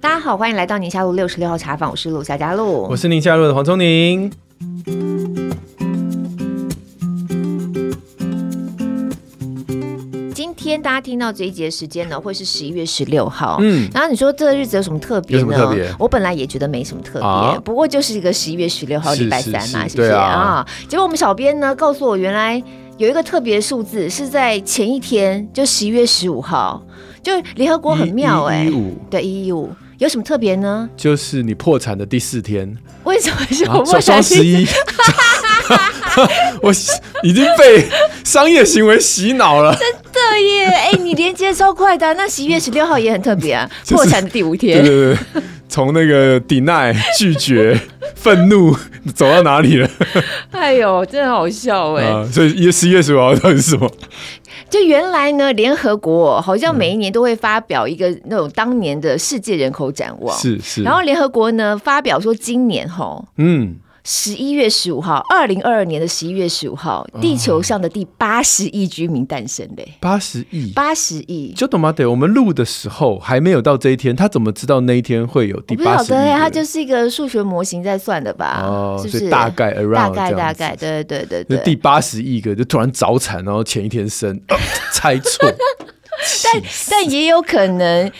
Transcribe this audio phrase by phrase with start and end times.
[0.00, 4.30] 大家好，欢迎来到宁夏路六十六号茶坊，我是陆夏佳璐，我是宁夏路的黄聪宁。
[10.34, 13.58] 今天大家听到这一集的时间呢，会是十一月十六号。
[13.60, 15.56] 嗯，然后你说这个日子有什么特别呢？
[15.56, 15.92] 特别？
[15.98, 20.66] 我本来也觉得没什么特别，啊、不过就是一个十一月十六号礼拜三嘛，是不是啊，啊？
[20.88, 22.62] 结果我们小编呢告诉我，原来
[22.98, 26.80] 有一个特别数字是在前一天，就十一月十五号，
[27.22, 28.70] 就联合国很妙哎、
[29.10, 30.88] 对一一五有什么特别呢？
[30.96, 32.76] 就是你破产的第四天。
[33.04, 34.02] 为什么是我破产？
[34.02, 34.66] 双十一。
[36.60, 36.70] 我
[37.22, 37.88] 已经被
[38.22, 40.66] 商业行为洗脑了，真的耶！
[40.66, 44.84] 哎、欸，你连接超快的、啊，那十一月十六号也很特别啊， 破产的第五天。
[44.84, 45.42] 对对对，
[45.72, 47.80] 从那个 deny 拒绝、
[48.14, 48.76] 愤怒
[49.14, 49.88] 走到哪里了？
[50.52, 52.28] 哎呦，真的好笑哎、啊！
[52.30, 53.90] 所以一十一月十五号到底是什么？
[54.68, 60.82] 就原来呢，联合国好像每一年都会发表一个那种当年的世界人口展望，是是。
[60.82, 63.76] 然后联合国呢发表说，今年哈，嗯。
[64.04, 69.94] 十一月十五号，二零二二年的十一月十五号，地球上的第八十亿居民诞生嘞！
[70.00, 71.52] 八十亿，八十亿。
[71.56, 71.92] 就懂吗？
[71.92, 76.16] 对，我们录的时候还没有到这一天，他怎么知道那一天会有第八十亿？
[76.16, 78.62] 对，他就是一个数学模型在算的吧？
[78.64, 79.30] 哦，是不是？
[79.30, 81.58] 大概 around 大概大概，对对对对。
[81.58, 84.56] 第八十亿个就突然早产，然后前一天生，呃、
[84.92, 85.48] 猜错。
[86.42, 88.10] 但 但也有可能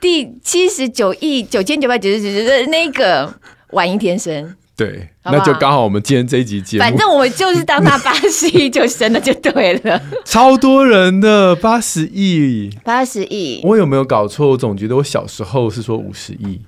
[0.00, 3.32] 第七十九亿九千九百九十九的那个
[3.72, 4.54] 晚一天生。
[4.78, 10.00] 对，那就刚好我们今天这一集节目，反正我们就是当他八十亿就生了就对了。
[10.24, 14.50] 超多人的八十亿，八十亿，我有没有搞错？
[14.50, 16.60] 我总觉得我小时候是说五十亿，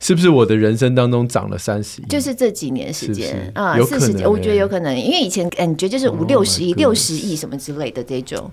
[0.00, 2.06] 是不是我的人生当中涨了三十亿？
[2.08, 3.52] 就是这几年时间。
[3.54, 8.50] 啊，四十几，我觉得有可能，因为以前感觉就是五六十亿、六十亿什么之类的这种。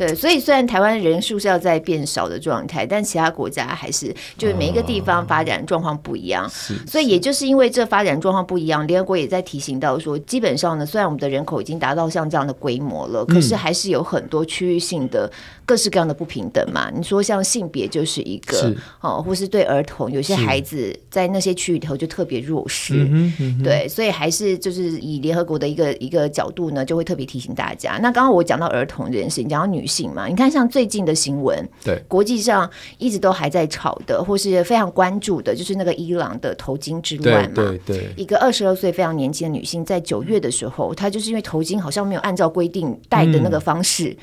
[0.00, 6.50] 对，所以虽然台湾人数是要在变少的状态，但其他国家还是就是每一个地方发展状况不一样，哦、
[6.86, 15.30] 所以也就是因为这发展状况不一样，联合国也在提醒到说，基本上呢，虽然我们的人口已经达到像这样的规模了，可是还是有很多区域性的
[15.66, 16.90] 各式各样的不平等嘛。
[16.96, 27.98] 你说像性别就是一个是哦，或是对儿童，有些孩子在那些区域头就特别弱势，嗯嗯、对，所以还是就是以联合国的一个一个角度呢，就会特别提醒大家。
[28.00, 29.86] 那刚刚我讲到儿童这件事情，讲到女。
[29.90, 37.56] 性嘛，你看像最近的新闻，对，国际上一直都还在吵的，或是非常关注的，就是那个伊朗的头巾之乱嘛。
[37.56, 44.16] 对对，对，一个二十二岁非常年轻的女性，在九月的时候，她就是因为头巾好像没有按照规定戴的那个方式，嗯，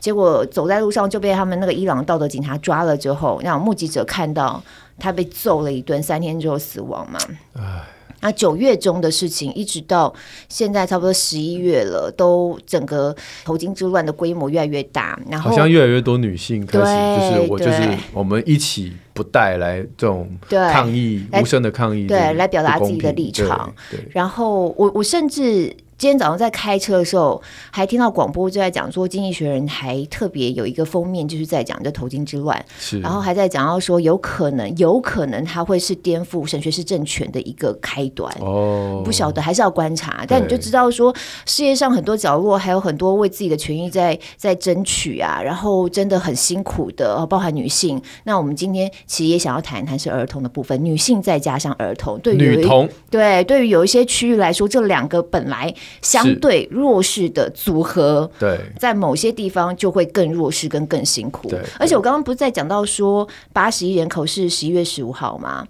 [0.00, 4.62] 结果走在路上就被他们那个伊朗道德警察抓了之后，让目击者看到
[4.98, 7.20] 她被揍了一顿，三天之后死亡嘛。
[7.54, 7.84] 唉。
[8.20, 10.12] 那九月中的事情，一直到
[10.48, 13.14] 现在差不多十一月了，都整个
[13.44, 23.74] 头巾之乱的规模越来越大，然后好像越来越多女性开始就是我就是我们一起不带来这种抗议，无声的抗议，对，来表达自己的立场。
[24.10, 25.74] 然后我我甚至。
[26.00, 32.64] 今天早上在开车的时候，还听到广播就在讲说，《经济学人》还特别有一个封面，就是在讲这头巾之乱，
[33.02, 38.34] 然后还在讲到说，有可能，有可能它会是颠覆神学士政权的一个开端。
[38.40, 40.24] 哦，不晓得，还是要观察。
[40.26, 48.00] 但你就知道说，世界上很多角落还有很多为自己的权益在在争取啊，然后真的很辛苦的，包含女性。
[48.24, 55.74] 那我们今天其实也想要谈一谈是儿童的部分，女性再加上儿童，对于女童，对，对于有一些区域来说，这两个本来。
[56.02, 61.48] 相对弱势的组合，对，在某些地方就会更弱势跟更辛苦。
[61.48, 65.66] 对，而且我刚刚不是在讲到说八十亿人口是十一月十五号吗？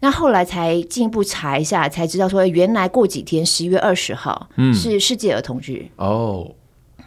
[0.00, 5.86] 那后来才进一步查一下，才知道说原来过几天十一月二十号是世界儿童日。
[5.96, 6.50] 哦，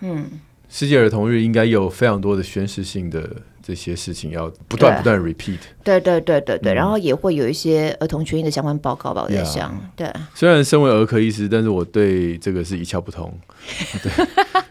[0.01, 0.25] 嗯，
[0.69, 3.29] 世界儿童日应该有非常多的宣示性的。
[3.65, 9.97] 这些事情要不断不断 repeat，对对对对对、嗯，然后也会有一些儿童权益的相关报告吧，我在想，yeah.
[9.97, 10.13] 对。
[10.35, 13.33] 虽然身为儿科医师，但是我对这个是一窍不通。
[14.03, 14.11] 对，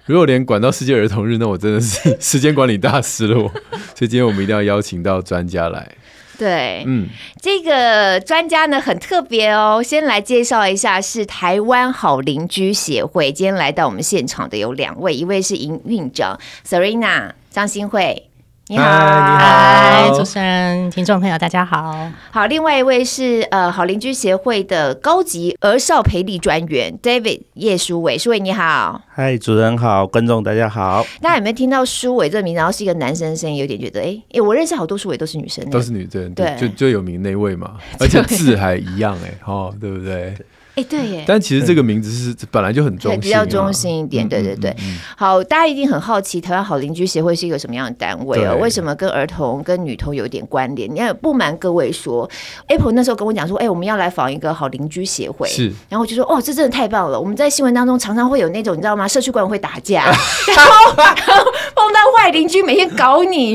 [0.07, 3.37] 如果连管到世界儿童日，那我真的是 时间管理大师了。
[3.37, 3.49] 我，
[3.97, 5.91] 所以今天我们一定要邀请到专家来。
[6.39, 7.09] 对，嗯，
[7.41, 13.33] 这个专家呢很特别哦，先来介绍一下，是台湾好邻居协会。
[13.33, 18.31] 今天来到我们现场的有两位，一位是营运长 Serena 张新惠。
[18.67, 22.11] 你好，嗨，主持人、听众朋友，大家好。
[22.31, 29.03] 好，另外一位是呃好邻居协会的高级儿少培力专员 David 叶书伟，书伟你好。
[29.13, 31.05] 嗨，主持人好，观众大家好。
[31.21, 32.57] 大家有没有听到书伟这个名字？
[32.57, 40.35] 然后是一个男生声音，有点觉得哎哎、欸欸，我认识好多书伟都是女生，都是女生，对，就最有名那位嘛，而且字还一样哎，哦，对不对？
[40.77, 41.25] 哎，对耶。
[41.27, 44.29] 但其实这个名字是本来就很中性，比较中心一点。
[44.29, 44.75] 对对对。
[45.17, 48.59] 好，大家一定很好奇，台湾好邻居协会是一个什么样的单位哦？
[48.61, 50.93] 为什么跟儿童跟女童有点关联？
[50.93, 52.29] 你看，不瞒各位说
[52.69, 55.49] ，Apple 那时候跟我讲说，哎，我们要来访一个好邻居协会。
[55.49, 55.73] 是。
[55.89, 57.21] 然后我就说，哦，这真的太棒了！
[57.21, 59.07] 我们在新闻当中常常会有那种，你知道吗？
[59.07, 60.15] 社区管委会打架，然
[60.67, 61.45] 后然后
[61.75, 63.53] 碰到坏邻居每天搞你，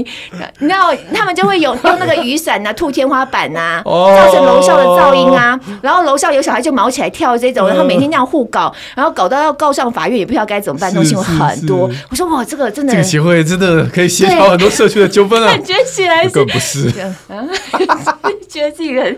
[0.60, 11.90] 你知道他们就会有用那个雨伞啊， 吐天花板啊，造成楼上的噪音啊，然后楼上有小孩就毛起来跳这种，然后每天这样互搞，然后搞到要告上法院，也不知道该怎么办，这种新闻很多。
[12.10, 15.48] 我说哇，这个真的，这个协会真的可以协调很多社区的纠纷啊。
[15.48, 16.92] 感觉起来根本不是，
[18.50, 19.18] 觉得自己很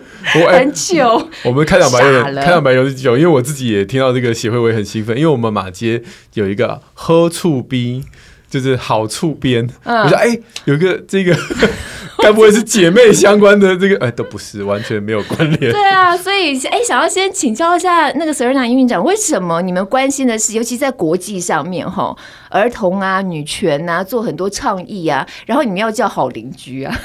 [0.52, 1.28] 很糗。
[1.44, 6.02] 我们开场白有开场白有点久，因为我自己也听到这个协会，我也很兴奋，因为我们马街
[6.34, 8.04] 有一个喝醋边。
[8.52, 11.34] 就是好处边，嗯、我说哎、欸，有一个这个，
[12.22, 13.98] 该不会是姐妹相关的这个？
[14.06, 15.72] 哎、都不是，完全没有关联。
[15.72, 22.16] 对啊，所以哎、想要先请教一下那个 Serena 营运长，为什么你们关心的是，尤其在国际上面哈，
[22.50, 27.00] 儿童啊、女权啊，做很多倡议啊，然后你们要叫好邻居啊？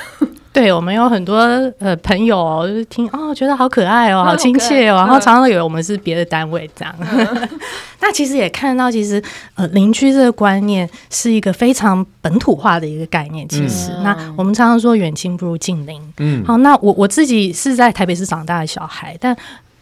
[0.56, 1.37] 对，我们有很多
[1.81, 6.94] 呃朋友、哦，就是听哦，觉得好可爱哦，好亲切哦，然后常常以为我们是别的单位这样。
[6.99, 7.49] 嗯、
[8.00, 9.23] 那其实也看到，其实
[9.55, 13.47] 呃邻居这个观念是一个非常本土化的一个概念。
[13.47, 16.00] 其实，嗯、那我们常常说远亲不如近邻。
[16.17, 19.37] 嗯，好，那我我自己是在台北市长大的小孩，但。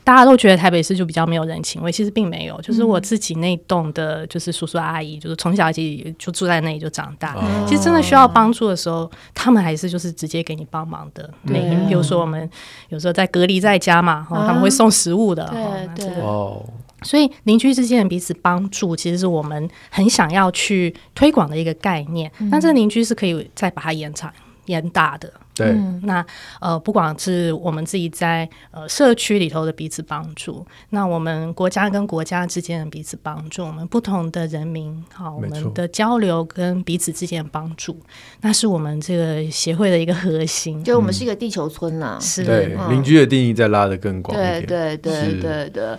[0.04, 2.60] 大家都觉得台北市就比较没有人情味，其实并没有。
[2.60, 7.34] 就是我自己那栋的，就是叔叔阿姨，就是从小起就住在那里就长大。
[7.34, 11.28] 哦、其实真的需要帮助的时候，他们还是就是直接给你帮忙的。
[11.42, 12.48] 每天比如说我们
[12.90, 15.48] 有时候在隔离在家嘛，他们会送食物的。
[15.96, 16.62] 对对哦。
[17.02, 22.30] 所以邻居之间的彼此帮助，其实是我们很想要去推广的一个概念。
[22.38, 24.32] 嗯、但是邻居是可以再把它延长。
[24.66, 26.24] 延大的，对，嗯、那
[26.60, 37.96] 呃，不管是我们自己在呃社区里头的彼此帮助，那我们国家跟国家之间的彼此帮助，我们不同的人民，好，我们的交流跟彼此之间的帮助，
[38.40, 40.82] 那是我们这个协会的一个核心。
[40.82, 45.98] 就我们是一个地球村呐、啊，是对邻居的定义再拉得更广一点，对对对对对，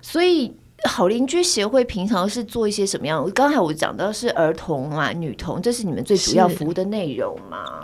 [0.00, 0.50] 所以
[0.84, 3.30] 好邻居协会平常是做一些什么样？
[3.34, 7.82] 刚才我讲到是儿童啊、女童，这是你们最主要服务的内容吗？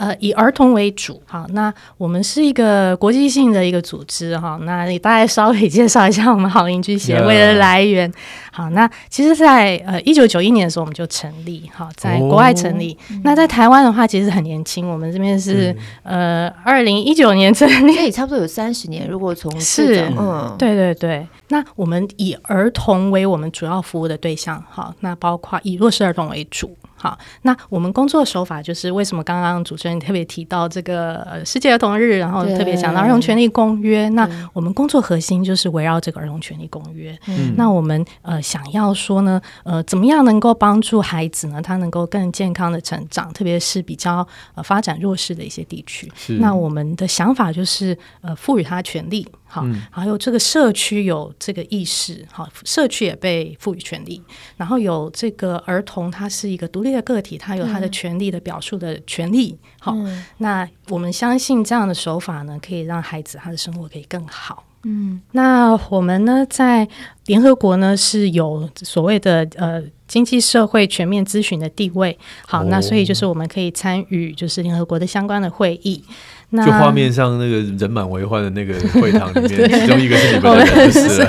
[0.00, 8.10] 呃，以儿童为主，哈，那我们是一个国际性的一个组织，哈，那你大概稍微介绍一下我们好邻居协会的来源。
[8.50, 12.96] 好，那其实在，在呃一九九一年的时候我们就成立，好，在国外成立。
[13.10, 13.18] Oh.
[13.24, 15.70] 那在台湾的话，其实很年轻，我们这边是、
[16.04, 19.06] 嗯、呃二零一九年成立，所以差不多有三十年。
[19.06, 21.26] 如果从是，嗯，对对对。
[21.48, 26.74] 那我们以儿童为我们主要服务的对象，哈，那包括以弱势儿童为主。
[27.00, 34.06] 好，那我们工作的手法就是为什么刚刚主持人特别提到这个世界儿童日，然后特别讲到儿童权利公约。
[34.10, 37.18] 那我们工作核心就是围绕这个儿童权利公约。
[37.26, 41.62] 嗯，那我们呃想要说呢，呃，怎么样能够帮助孩子呢？
[41.62, 46.12] 他能够更健康的成长，特别是比较呃发展弱势的一些地区。
[46.38, 49.26] 那我们的想法就是呃赋予他权利。
[49.52, 54.22] 好，还有这个社区有这个意识，好，社区也被赋予权利，
[54.56, 59.58] 然后有这个儿童，他是一个独立的个体，他有他的权利的表述的权利。
[59.80, 64.64] 好，嗯、那我们相信这样的手法呢，可以让孩子他的生活可以更好。
[64.84, 66.88] 嗯，那我们呢，在
[67.26, 72.16] 联合国呢是有所谓的呃经济社会全面咨询的地位。
[72.46, 76.02] 好，哦、那所以就是我们可以参与就是联合国的相关的会议。
[76.50, 81.24] 那就画面上那个人满为患的那个会堂里面， 对其中一个是你们的是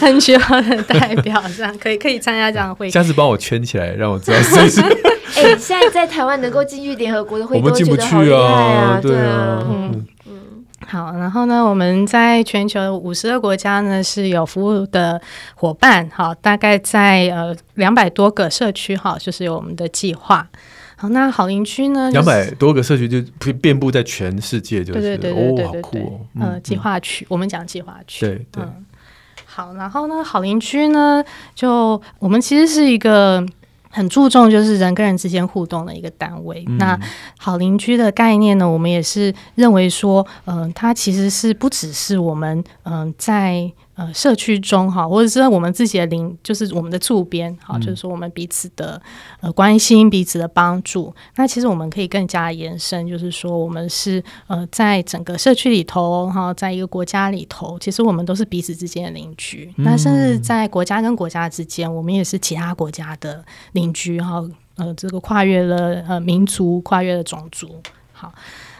[0.00, 2.90] 很需要的代表，这样可以 可以参加这样的会议。
[2.90, 4.80] 下次帮我圈起来，让我知道谁是。
[5.36, 10.64] 哎、欸，现在在台湾能够进去联合国的会议，我们进不去啊，对啊，嗯嗯。
[10.86, 15.20] 好，然后呢，我们在全球五十个国家呢是有服务的
[15.54, 20.46] 伙伴，好，大概在呃两百多个社区，哈，就是有我们的计划。
[20.96, 22.10] 好，那好邻居呢？
[22.12, 23.20] 两百多个社区就
[23.54, 26.20] 遍布在全世界，就是对对对对对，哦，好酷哦。
[26.34, 28.24] 嗯，计划区，我们讲计划区。
[28.24, 28.64] 对对。
[29.44, 31.22] 好，然后呢，好邻居呢，
[31.54, 33.44] 就我们其实是一个
[33.90, 36.64] 很注重就是人跟人之间互动的一个单位。
[36.68, 36.98] 嗯、那
[37.38, 43.72] 好邻居的概念呢，我们也是认为说，嗯、呃，它其实是不只是我们嗯、呃、在。
[43.96, 49.00] 呃，社区中哈，或者是我们自己的邻，就是我们的住边哈，就是说我们彼此的
[49.40, 51.14] 呃关心，彼此的帮助。
[51.36, 59.72] 那其实我们可以更加延伸，就是说我们是呃在整个社区里头哈，在一个国家里头，其实我们都是彼此之间的邻居。
[59.76, 64.42] 嗯、那甚至在国家跟国家之间，我们也是其他国家的邻居哈。
[64.76, 67.80] 呃，这个跨越了呃民族，跨越了种族。
[68.12, 68.32] 好。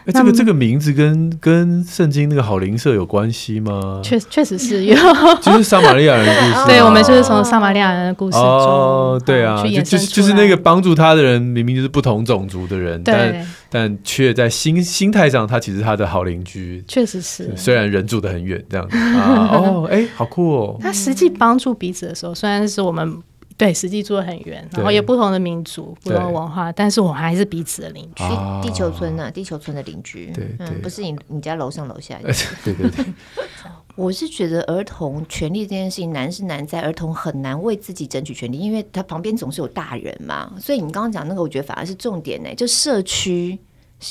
[0.06, 4.00] 哎，这个这个名字跟跟圣经那个好邻舍有关系吗？
[4.02, 4.94] 确确实是有，
[5.40, 6.66] 就是撒玛利亚人的故事。
[6.66, 16.84] 对，我们就是从撒玛利亚人的故事中哦，对啊，就就是就是那个帮助他的人，明明就是不同种族的人，但但却在心心态上，他其实他的好邻居。
[16.86, 19.48] 确实是，虽然人住得很远，这样子啊。
[19.56, 20.76] 哦，哎，好酷哦。
[20.80, 23.18] 他实际帮助彼此的时候，虽然是我们。
[23.56, 28.24] 对，实际住得很远，然后有不同的民族、不同的文化，但是我们还是彼此的邻居。
[28.60, 29.30] 地球村呢、啊？
[29.30, 32.18] 地球村的邻居，对，对，嗯，不是你你家楼上楼下。
[32.64, 33.04] 对对对。
[33.96, 40.52] 我是觉得儿童权利这件事情难是难在儿童很难为自己争取权利，因为他旁边总是有大人嘛。
[40.60, 43.56] 所以你刚刚讲那个，我觉得反而是重点呢，就社区。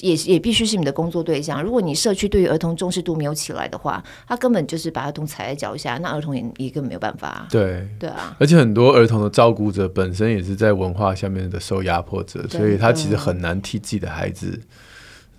[0.01, 1.61] 也也必须是你的工作对象。
[1.61, 7.45] 如果你社区对于儿童重视度没有起来的话，他根本就是把儿童踩在脚下，那儿童也也根本没有办法。
[7.51, 14.59] 对对啊，而且很多儿童的照顾者本身也是在文化下面的受压迫者，所以他其实很难替自己的孩子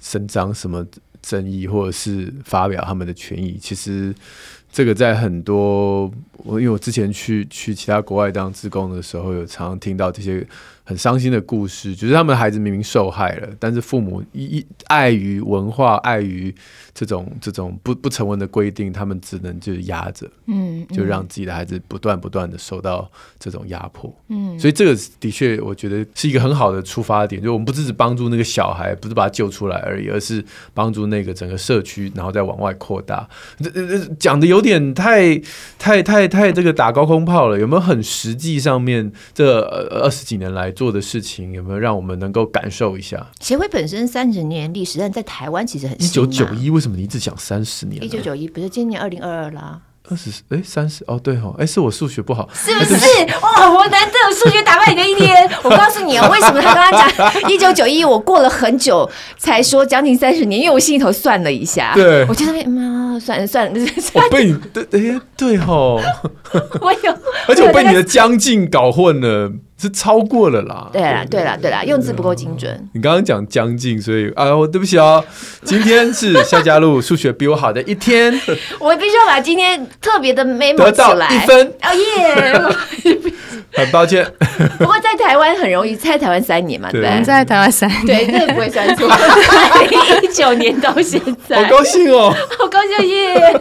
[0.00, 0.86] 伸张什么
[1.20, 3.58] 正义，或者是发表他们的权益。
[3.60, 4.14] 其实
[4.70, 10.46] 这个在很多我因为我之前去去其他国外当志工的时候，有常常听到这些。
[10.86, 16.54] 很伤心的故事，就是他们的孩子明明受害了，但是父母一一碍于文化，碍于
[16.92, 33.26] 这种这种不不成文的规定，他们只能就是压着，嗯，就让自己的孩子不断不断的受到这种压迫，嗯，所以这个的确我觉得是一个很好的出发点，就我们不只是帮助那个小孩，不是把他救出来而已，而是帮助那个整个社区，然后再往外扩大。
[33.58, 35.34] 这这讲的有点太
[35.78, 40.73] 太太太这个打高空炮了，有没有很实际上面这二十几年来？
[40.74, 43.26] 做的事情有没有让我们能够感受一下？
[43.40, 45.94] 协会本身三十年历史，但在台湾其实很。
[46.02, 48.02] 一九九一，为什么你一直讲三十年？
[48.04, 49.80] 一九九一不是今年二零二二啦。
[50.10, 52.94] 二十哎，三十哦，对哦，哎，是我数学不好，是不是？
[53.40, 55.48] 哇，我难得有数学打败你的一天。
[55.64, 63.80] 我告诉你啊，为什么他刚刚讲 一九九一，我过了很久才说将近三十年，因为我心里头算了一下，对，我觉得妈算了算了，
[64.12, 65.98] 我被你对哎对哦，
[66.82, 69.50] 我有，而且我被你的将近搞混了。
[69.84, 72.88] 是超过了啦，对啦，对啦，对啦，用字不够精准。
[72.94, 75.22] 你刚刚讲将近，所以啊，我对不起哦。
[75.62, 78.32] 今天是夏佳璐数学比我好的一天，
[78.80, 81.66] 我必须要把今天特别的 memo 得到一分。
[81.82, 83.22] 哦耶！
[83.74, 84.24] 很抱歉。
[84.78, 89.06] 不过在台湾很容易，在台湾三年嘛，对，在台湾三年，对，这个不会算错。
[89.10, 93.60] 二零一九年到现在，好高兴哦，好高兴耶！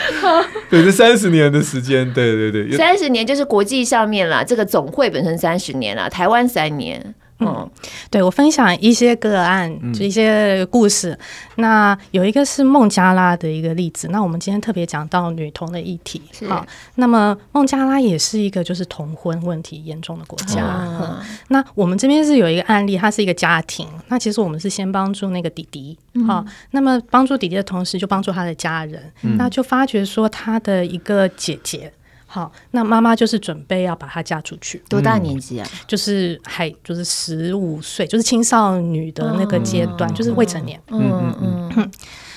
[0.68, 5.60] 对，这三十年的时间，对对对，三十年就是国际上面啦，这个总会本身三。
[5.60, 7.14] 十年啦，台湾三年。
[7.40, 7.70] 嗯，
[8.10, 11.12] 对，我分享一些个案，就一些故事。
[11.12, 11.18] 嗯、
[11.56, 14.08] 那有一个是孟加拉的一个例子。
[14.08, 16.20] 那我们今天特别讲到女童的议题。
[16.48, 16.64] 好，
[16.96, 20.62] 那么孟加拉也是一个就是童婚问题严重的国家。
[21.00, 21.18] 嗯、
[21.48, 23.86] 那我们这边是有一个案例，它是一个家庭。
[24.08, 29.02] 那其实我们是先帮助那个弟弟，好、嗯，那么帮助弟弟的同时，就帮助他的家人。
[29.22, 31.92] 嗯、那就发觉说他的一个姐姐。
[32.32, 35.68] 好，那妈妈就是准备要把她嫁出去，多大年纪啊？
[35.88, 40.80] 就是还就是十五岁，就是青少女的那个阶段，嗯、就是未成年。
[40.86, 41.72] 嗯嗯嗯。
[41.76, 41.90] 嗯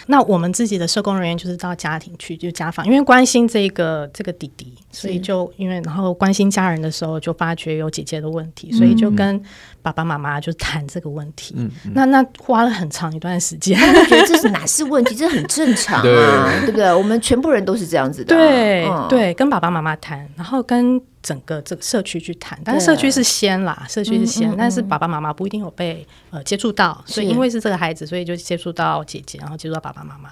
[0.07, 9.41] 那我们自己的社工人员就是到家庭去，就家访，因为关心这个这个弟弟，所以就因为然后关心家人的时候，就发觉有姐姐的问题，所以就跟
[9.81, 11.55] 爸爸妈妈就谈这个问题。
[11.57, 13.77] 嗯，那那花了很长一段时间。
[13.77, 15.15] 我觉得这是哪是问题？
[15.15, 16.93] 这很正常啊，对，对不对？
[16.93, 19.07] 我们全部人都是这样子的啊。
[19.09, 21.01] 对对，跟爸爸妈妈谈，然后跟。
[21.23, 30.29] 整个这个社区去谈，但是社区是先啦，社区是先，嗯嗯嗯，但是爸爸妈妈不一定有被呃接触到，所以因为是这个孩子，所以就接触到姐姐，然后接触到爸爸妈妈，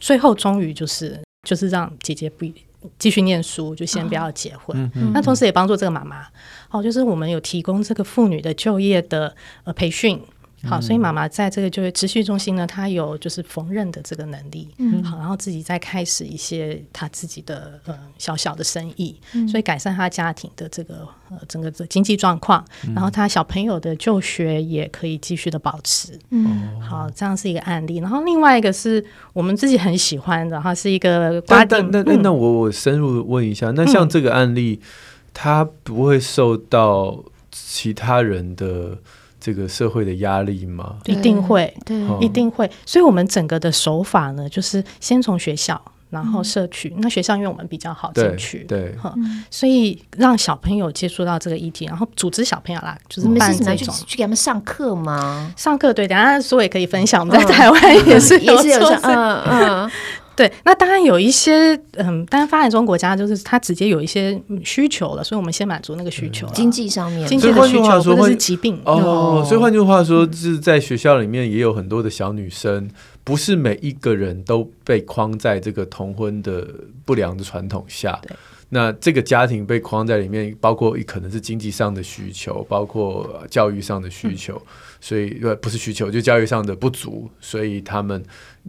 [0.00, 2.46] 最后终于就是就是让姐姐不
[2.98, 4.76] 继续念书，就先不要结婚。
[4.76, 6.26] 哦嗯嗯，那同时也帮助这个妈妈，
[6.70, 9.34] 哦，就是我们有提供这个妇女的就业的
[9.64, 10.20] 呃培训。
[10.68, 27.96] 好，所以妈妈在这个就业持续中心呢，她有就是缝纫的这个能力，嗯，好，然后自己再开始一些她自己的呃小小的生意，嗯，所以改善她家庭的这个呃整个的经济状况，嗯，然后她小朋友的就学也可以继续的保持，嗯，好，这样是一个案例。
[27.96, 29.02] 然后另外一个是
[29.32, 34.78] 我们自己很喜欢的哈，是一个但但那那那我我深入问一下，那像这个案例，
[35.32, 38.98] 他不会受到其他人的。
[39.40, 40.96] 这个社会的压力吗？
[41.06, 42.70] 一定会，对，一定会。
[42.84, 45.80] 所以，我们整个的手法呢，就是先从学校，
[46.10, 46.94] 然后社区。
[46.98, 48.94] 那学校因为我们比较好进去，对，
[49.50, 55.52] 所以让小朋友接触到这个议题，然后组织小朋友啦，就是办这种去给他们上课吗？
[55.56, 57.20] 上课对，等下说也可以分享。
[57.20, 59.90] 我们在台湾也是也是有上，嗯嗯。
[60.36, 69.44] 对，那当然有一些，嗯，当然发展中国家就是它直接有一些需求了，所以我们先满足那个需求，经济上面，经济的需求或者是疾病哦。
[69.46, 72.88] 所以换句话说，就是在学校里面也有很多的小女生，
[73.22, 76.66] 不是每一个人都被框在这个同婚的
[77.04, 78.18] 不良的传统下。
[78.22, 78.34] 对。
[78.72, 84.70] 那这个家庭被框在里面，包括可能是经济上的需求，包括教育上的需求，嗯、
[85.00, 88.22] 所以呃不是需求，就教育上的不足，所以他们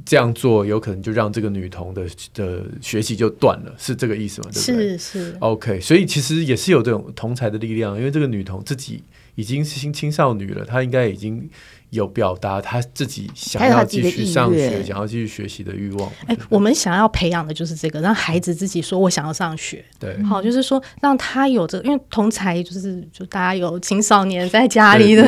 [0.05, 4.49] 这样做有可能就让这个女童的的学习就断了，是这个意思吗？
[4.53, 4.97] 对不对？
[4.97, 5.37] 是是。
[5.39, 9.03] OK，所以其实也是有这种同才的力量，因为这个女童自己
[9.35, 11.49] 已经是青青少女了，她应该已经。
[11.91, 16.09] 有表达他自己想要继续上学、想要继续学习的欲望。
[16.25, 19.83] 哎、欸，我们想要培养的就是这个，让孩子自己说“我想要上学”。
[19.99, 25.23] 对，好，就是说让他有这个，因为同才就是就大家有青少年在家里的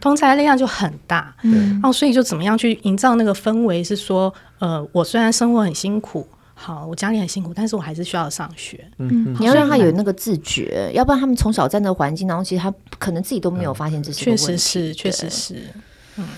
[0.00, 1.34] 同才力量就很大。
[1.42, 3.82] 嗯，然后所以就怎么样去营造那个氛围？
[3.82, 8.84] 是说，呃，我虽然生活很辛苦，好，我家里很辛苦，但是我还是需要上学。
[8.98, 14.24] 嗯，你要让他有那个自觉，要不然他们从小在那个环境当中，其实他可能自己都没有发现这些。
[14.24, 15.62] 确实是，确实是。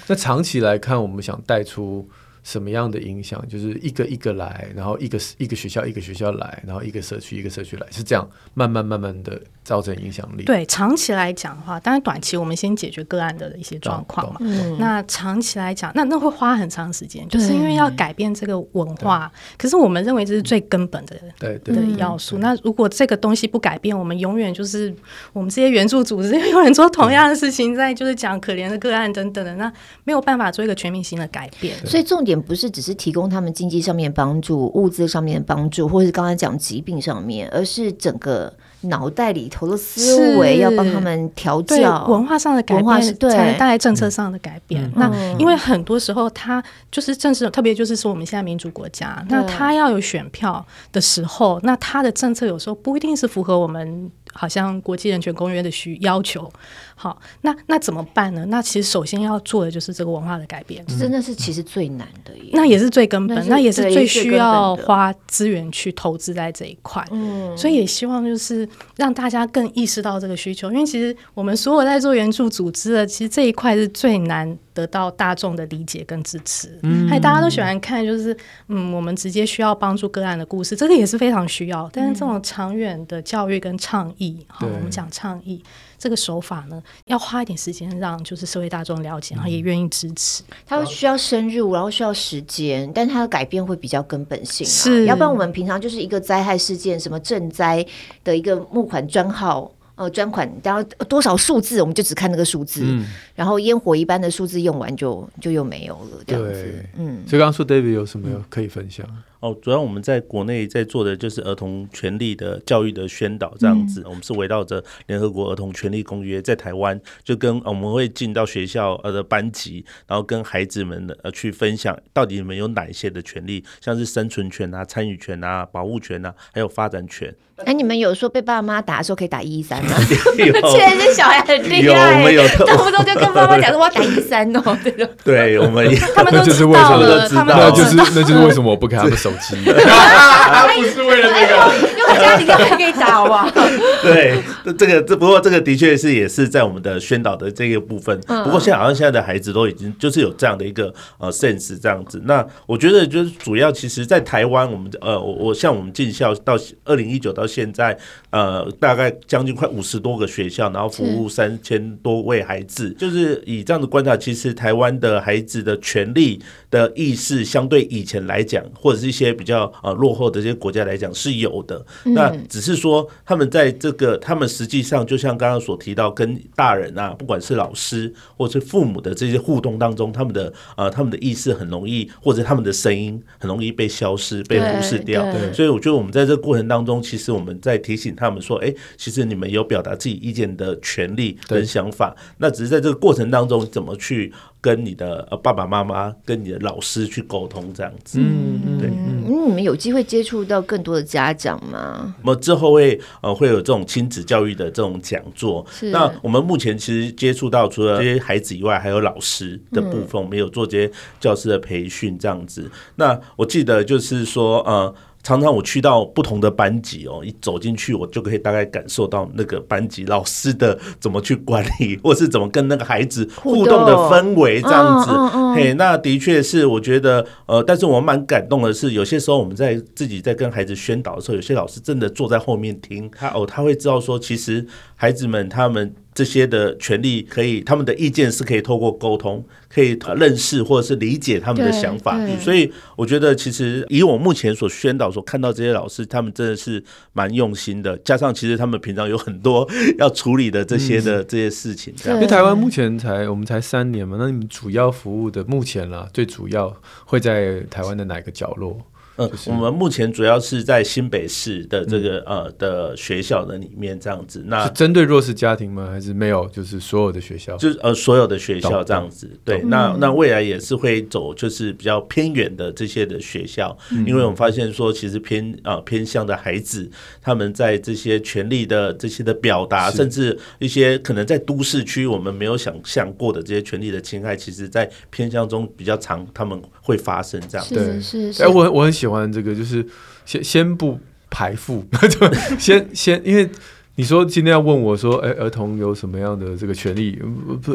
[0.06, 2.08] 那长期来看，我们想带出
[2.42, 3.46] 什么样的影响？
[3.48, 9.40] 就是一个一个来，然后一个一个学校一个学校来，然后一个社区一个社区来，是这样慢慢慢慢的。
[9.68, 10.44] 造成影响力。
[10.44, 14.40] 对，长期来讲的话，当然短期我们先解决个案的一些状况嘛。
[14.78, 19.30] 那长期来讲，那那会花很长时间，就是因为要改变这个文化。
[19.58, 22.38] 可是我们认为这是最根本的对的要素。
[22.38, 24.94] 那如果这个东西不改变，我们永远就是
[25.34, 29.70] 我们这些援助组织永远做同样的事情，在就是讲可怜的个案等等的，那
[30.04, 31.76] 没有办法做一个全面性的改变。
[31.84, 38.50] 所以重点不是只是提供他们经济上面帮助、物资上面的帮助，或者是刚才讲疾病上面，而是整个。
[38.82, 44.84] 脑袋里头的思维要帮他们调教，文化上的改变，对，才能带来政策上的改变。
[44.84, 54.10] 嗯、那因为很多时候，他就是政治，特别就是说我们现在民主国家，那他要有选票的时候，那他的政策有时候不一定是符合我们。
[54.32, 56.50] 好像国际人权公约的需要求，
[56.94, 58.44] 好，那那怎么办呢？
[58.48, 67.04] 那其实首先要做的就是这个文化的改变，真的是其实最难的，那也是最根本，那，那也是最需要花资源去投资在这一块。
[67.10, 76.78] 嗯，所以也希望就是让大家更意识到这个需求，因为其实我们所有在做援助组织的，其实这一块是最难得到大众的理解跟支持。
[76.84, 78.36] 嗯，还大家都喜欢看，就是
[78.68, 81.90] 嗯，我们直接需要帮助个案的故事，这个也是非常需要。
[81.92, 84.46] 但是这种长远的教育跟倡议。
[84.46, 85.60] 好，我们讲倡议
[85.98, 90.44] 这个手法呢，要花一点时间让就是社会大众了解，然后也愿意支持。
[90.64, 94.64] 它会需要深入，然后需要时间，但它的改变会比较根本性。
[94.64, 97.84] 是，要不然我们平常就是一个灾害事件，什么赈灾
[98.22, 99.72] 的一个募款专号。
[99.98, 106.84] 呃，专款，然后多少数字，我们就只看那个数字，嗯、然后烟火一般的数字用完就就又没有了，这样子。
[106.96, 109.04] 嗯，所以刚刚说 David 有什么可以分享？
[109.40, 114.00] 哦，主要我们在国内在做的就是儿童权利的教育的宣导，这样子。
[114.00, 127.32] 嗯、我们是围绕着联合国儿童权利公约，在台湾就跟我们会进到学校呃的班级，然后跟孩子们的呃去分享，到底你们有哪一些的权利，像是生存权啊、参与权啊、保护权啊，还有发展权。
[127.66, 129.90] 哎，你们有说被爸爸妈打的时候可以打一一三吗？
[130.36, 135.08] 现在这小孩很厉害，我们有动不动就跟爸妈讲说我要打一一三哦，这种。
[135.24, 139.64] 对，我们他们都知道了，他们那就是那就是为什么我不给他们 手机？
[139.64, 141.52] 他不是为了这个，
[141.98, 143.50] 因为家庭电话可以打好不好？
[144.02, 144.40] 对，
[144.78, 148.18] 这个这不过这个的确是也是在我们的宣导的这个部分。
[148.44, 152.22] 不过现在好像现在的孩子都已经就是有这样的一个呃 sense 这样子。
[152.24, 157.46] 那我觉得就是主要其实，在台湾我们呃我我像我们进校到二零一九到。
[157.48, 157.98] 现在
[158.30, 166.38] 呃，大概将近快五十多个学校，然后服务三千多位孩子，就是以这样的观察，其实台湾的孩子的权利
[166.70, 171.84] 的意识，相对以前来讲，或者是一些比较呃落后的这些国家来讲是有的。
[172.04, 185.22] 那只是说他们在这个，他们实际上就像刚刚所提到，跟大人啊，不管是老师或是父母的这些互动当中，他们的呃他们的意识很容易，或者他们的声音很容易被消失、被忽视掉。
[185.52, 187.48] 所以我觉得我们在这个过程当中，其实我们。
[187.60, 198.88] 在提醒他们说：“哎，其实你们有表达自己意见的权利跟想法，那只是在这个过程当中，怎么去跟你的爸爸妈妈、跟你的老师去沟通，这样子。”嗯，对。
[198.88, 202.14] 嗯，你们有机会接触到更多的家长吗？
[202.22, 205.64] 那么之后会呃会有这种亲子教育的这种讲座。
[205.70, 205.90] 是。
[205.90, 210.90] 那我们目前其实接触到除了这些孩子以外，还有老师的部分，我们有做这些
[211.20, 212.70] 教师的培训这样子。
[212.96, 214.94] 那我记得就是说呃。
[215.22, 225.10] 常常我去到不同的班级哦，一走进去，我就可以大概感受到那个班级老师的怎么去管理，或是怎么跟那个孩子互动的氛围这样子。
[225.54, 234.64] 嘿，那的确是我觉得，呃，但是我蛮感动的是，有些时候我们在自己在跟孩子宣导的时候，有些老师真的坐在后面听他哦，他会知道说，其实
[234.98, 235.94] 孩子们他们。
[236.18, 242.18] 这些的权利可以，他们的意见是可以透过沟通，可以认识或者是理解他们的想法。
[242.40, 246.82] 所以我觉得，其实以我目前所宣导、所看到这些老师，他们真的是
[247.12, 247.96] 蛮用心的。
[247.98, 249.64] 加上其实他们平常有很多
[249.96, 251.94] 要处理的这些的这些事情。
[252.04, 258.76] 因为台湾目前才我们才三年嘛，那你们主要服务的目前啦，最主要会在台湾的哪个角落？
[259.18, 264.42] 嗯，我们目前主要是在新北市的这个呃的学校的里面这样子。
[264.46, 265.88] 那是针对弱势家庭吗？
[265.90, 266.48] 还是没有？
[266.50, 269.28] 就是所有的学校，就是呃所有的学校这样子。
[269.44, 273.76] 对，那那未来也是会走就是比较偏远的这些的学校，
[274.06, 276.88] 因为我们发现说，其实偏啊偏向的孩子，
[277.20, 287.66] 他们在这些权利的这些的表达，甚至一些可能在都市区我们没有想象过的这些权利的侵害，其实在偏向中比较常他们会发生这样。
[287.68, 288.44] 对，是是。
[288.44, 289.18] 哎，我我很喜欢。
[289.18, 289.82] 喜欢这个就是
[290.26, 291.82] 先先不排富，
[292.60, 293.48] 先先因为
[293.94, 297.18] 你说今天要问我说，哎，儿童有什么样的这个权利？
[297.62, 297.74] 不，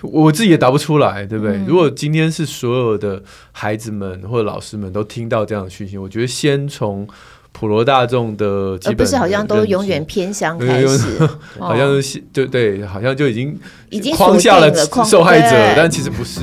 [0.00, 1.56] 我自己也答不出来，对不对？
[1.58, 7.06] 嗯、如果今天是所有的孩子们或者老师们都听到这样的讯息，我觉得先从
[7.52, 11.28] 普罗大众的基本的，而不是好像都永远偏向开始，
[11.60, 13.58] 好像是对对，好像就已经
[13.90, 16.40] 已经框下了受害者，但其实不是。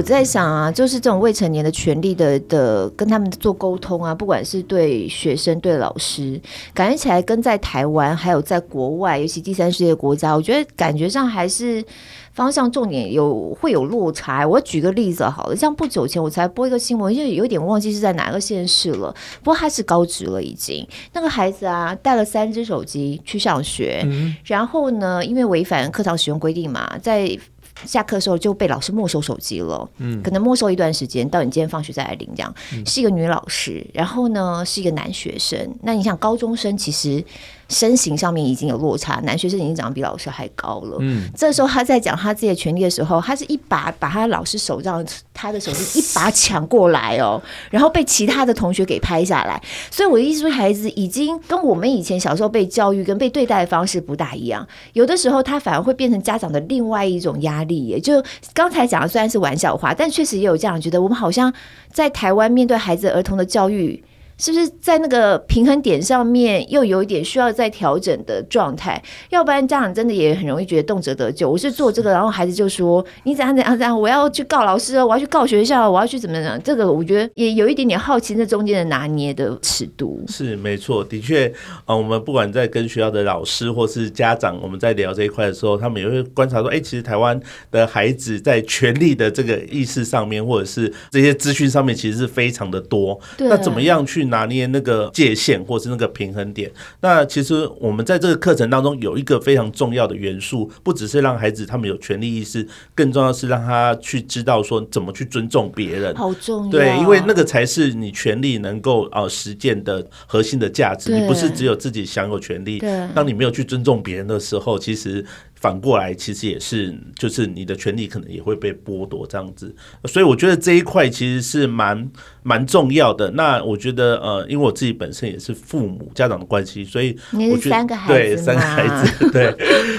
[0.00, 6.40] 我在想啊，就是这种未成年的权利的的跟他们做沟通啊，不管是对学生对老师，
[6.72, 11.84] 感觉起来跟在台湾还有在国外，尤其第三世界国家，我觉得感觉上还是
[12.32, 14.46] 方向重点有会有落差。
[14.46, 20.82] 我举个例子好了，像不久前我才播一个新闻，就有点忘记是在哪个县市了，不过他是高职了已经，
[21.12, 24.02] 那个孩子啊带了三只手机去上学，
[24.44, 27.38] 然后呢，因为违反课堂使用规定嘛，在
[27.86, 32.54] 下课的时候就被老师没收手机了，嗯，可能没收一段时间，到你今天放学再来领这样。
[32.72, 35.74] 嗯、是一个女老师，然后呢是一个男学生。
[35.82, 37.24] 那你想高中生其实。
[37.70, 40.98] 身形上面已经有落差，男学生已经长得比老师还高了。
[41.00, 45.02] 嗯，这时候他在讲他自己的权利的时候，他是一把把他老师手上
[45.32, 49.62] 他的手机一把抢过来哦，然后被其他的同学给拍下来。
[49.90, 54.66] 所以我的意思说，孩子已经跟我们以前小时候被教育跟被对待的方式不大一样。
[54.92, 57.86] 有的时候他反而会变成家长的另外一种压力。
[57.86, 61.00] 也就刚才讲的虽然是玩笑话，但确实也有家长觉得。
[61.00, 61.50] 我们好像
[61.90, 64.04] 在台湾面对孩子儿童的教育。
[64.40, 69.00] 是不是在那个平衡点上面又有一点需要再调整的状态？
[69.28, 71.50] 要不然家长真的也很容易觉得动辄得咎。
[71.50, 76.58] 我是做这个，然后孩子就说你怎样怎样怎样，我要去告老师哦，我要去告学校，我要去怎么样？
[76.64, 81.52] 这个我觉得也有一点点好奇，这中间的拿捏的尺度是没错，的确
[81.84, 87.38] 啊，我们不管在跟学校的老师或是家长，我们在聊这一块的时候，他们也会观察说，哎，其实台湾
[87.70, 93.20] 的孩子在权利的这个意识上面，或者是这些资讯上面，其实是非常的多。
[93.36, 94.29] 对那怎么样去？
[94.30, 96.70] 拿捏那个界限，或是那个平衡点。
[97.00, 106.14] 那其实我们在这个课程当中有一个非常重要的元素，不只是让孩子他们有权利意识，更重要的是让他去知道说怎么去尊重别人。
[106.14, 111.12] 好重要，对，因为那个才是你权利能够呃实践的核心的价值。
[111.12, 112.82] 你不是只有自己享有权利，
[113.14, 115.24] 当你没有去尊重别人的时候，其实。
[115.60, 119.72] 反过来，其实也是，就是你的权利可能也会被剥夺这样子，
[120.06, 122.10] 所以我觉得这一块其实是蛮
[122.42, 123.30] 蛮重要的。
[123.32, 129.54] 那我觉得，呃，因为我自己本身也是父母家长的关系，所以我觉得三个孩子对三个孩子 对，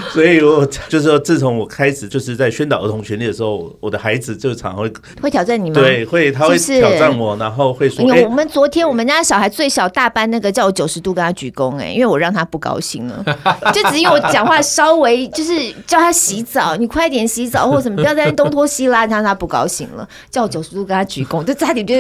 [0.10, 5.76] 所以我就是说，自从我开始就是在宣导儿童权利的时候，我的孩子就常会会挑战你吗？
[5.80, 13.24] 对，会他会挑战我，然后会说：“哎，我们昨天我们家小孩最小大班那个叫我九十度跟他鞠躬，哎，因为我让他不高兴了，
[13.72, 20.08] 就只因为我讲话稍微 就是。”是叫他洗澡，你快点洗澡或者什么， 不要在那东拖西拉，他他不高兴了。
[20.30, 21.96] 叫我九十度跟他鞠躬，就差点就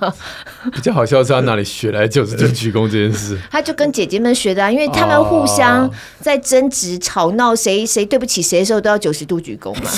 [0.72, 3.38] 比较好笑是他哪里学来九十度鞠躬这件事？
[3.50, 9.90] 他就跟姐姐们学的啊，因为他们互相在争执吵闹，谁谁对不起谁的时候都要九十度鞠躬嘛。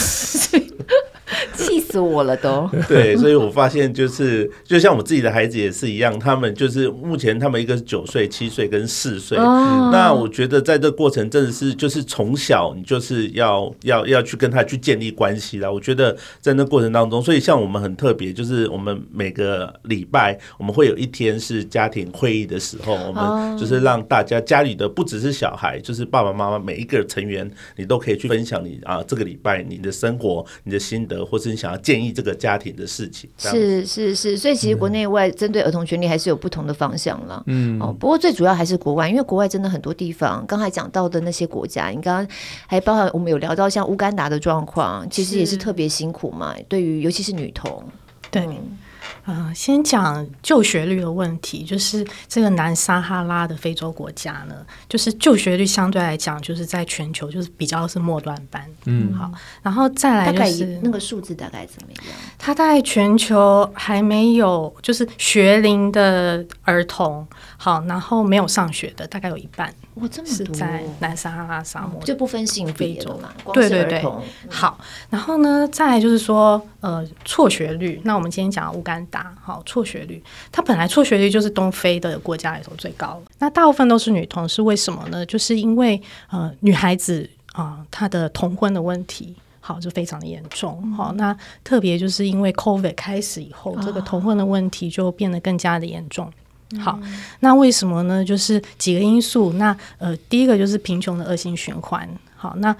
[1.55, 2.69] 气死我了都。
[2.89, 9.37] 对，所以我发现就是，就像我自己的孩子也是一样，他们就是目前他们一个是九岁、七岁跟四岁。
[9.39, 15.71] 哦、那我觉得在这过程真的是，就是从小你就是要要要去跟他去建立关系啦。
[15.71, 33.29] 我觉得在那过程当中，所以像我们很特别，就是我们每个礼拜我们会有一天是家庭会议的时候，我们就是让大家家里的不只是小孩，就是爸爸妈妈每一个成员，你都可以去分享你啊这个礼拜你的生活、你的心得，或是你想要建议这个家庭的事情。
[33.39, 37.43] 是是是，所以其实国内外针对儿童权利还是有不同的方向了。
[37.47, 46.55] 嗯，哦，不过最主要还是国外，因为国外真的很多地方，刚才讲到的那些国家，你刚刚还包含我们有聊到像乌干达的状况，其实也是特别辛苦嘛。
[46.69, 47.85] 对于尤其是女童，
[48.31, 48.43] 对。
[48.45, 48.79] 嗯
[49.25, 54.55] 呃，先讲就学率的问题，就是这个南撒哈拉的非洲国家呢，
[54.89, 58.65] 就是就学率相对来讲，就是在全球就是比较是末端班。
[58.87, 59.31] 嗯，好，
[59.63, 62.03] 然后再来就是那个数字大概怎么样？
[62.39, 69.73] 它在全球还没有，就是学龄的儿童，好，然后没有上学的大概有一半。
[70.01, 70.37] 哇，这么多！
[70.37, 73.31] 是在南撒哈拉沙漠，就不分性别的嘛？
[73.53, 74.03] 对对对。
[74.49, 74.79] 好，
[75.11, 78.01] 然后呢，再来就是说，呃，辍学率。
[78.05, 83.21] 那我们今天讲乌干达，好，辍学率，它本来辍学率就是东非的国家里头最高。
[83.39, 85.25] 那大部分都是女童，是为什么呢？
[85.27, 90.91] 就是因为呃，女孩子啊，她的童婚的问题，好，就非常的严重。
[90.93, 96.33] 好，那特别就是因为 COVID 开始以后，这个童婚的问题就变得更加的严重。
[96.79, 96.99] 好，
[97.41, 98.23] 那为什么呢？
[98.25, 99.55] 就是几个因素。
[99.55, 102.07] 那呃，第一个就是贫穷的恶性循环。
[102.37, 102.77] 好，那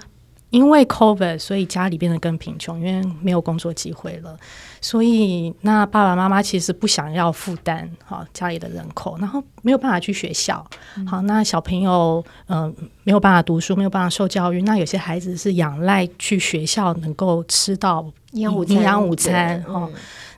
[0.51, 4.37] 因为 COVID，所以家里变得更贫穷，因为没有工作机会了。
[4.81, 10.65] 所以那爸爸妈妈其实不想要负担好家里的人口，然后没有办法去学校。
[11.05, 12.73] 好，那小朋友嗯、呃、
[13.03, 14.61] 没有办法读书，没有办法受教育。
[14.61, 19.89] 那有些孩子是仰赖去学校能够吃到营养午餐，营养午餐哈。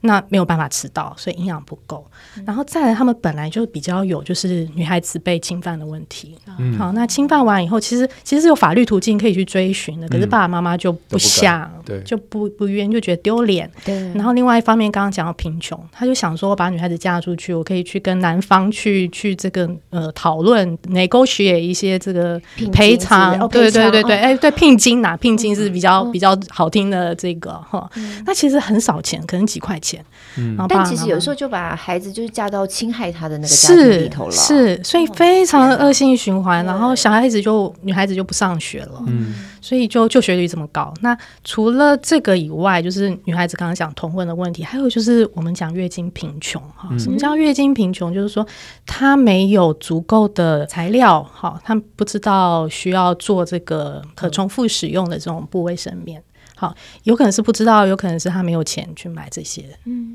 [0.02, 2.06] 那没有办法吃到，所以营养不够。
[2.38, 6.36] 嗯、然后再来，他们本来就比较有就是女孩子被侵犯的问题。
[6.60, 13.70] 嗯、好，那侵犯完以后，其实其实是有法律途径可以去追寻的，可是爸爸妈妈就不想，嗯、对，就不不愿，就觉得丢脸。
[13.86, 14.12] 对。
[14.14, 23.38] 然后另外一方面，刚刚讲到贫穷，他就想说，我把女孩子嫁出去，我可以去跟男方去去这个呃讨论 negotiate 一些这个赔偿。
[23.50, 27.90] 对对对对，哎、哦欸，对聘金呐，聘金是比较、嗯、比较好听的这个哈。
[27.96, 29.91] 嗯、那其实很少钱，可能几块钱。
[30.38, 40.94] 嗯，但其实有时候就把孩子就是嫁到侵害他的那个家庭里头了，是，是，所以非常的恶性循环，然后小孩子就女孩子就不上学了，嗯，所以就就学率这么高。
[41.02, 46.90] 那除了这个以外，就是女孩子刚刚讲同婚的问题，还有就是我们讲月经贫穷哈。
[46.98, 48.14] 什么叫月经贫穷？
[48.14, 48.46] 就是说
[48.86, 56.22] 她没有足够的材料，哈，她不知道需要做这个可重复使用的这种布卫生棉。
[56.62, 59.64] 好，有可能是不知道，有可能是他没有钱去买这些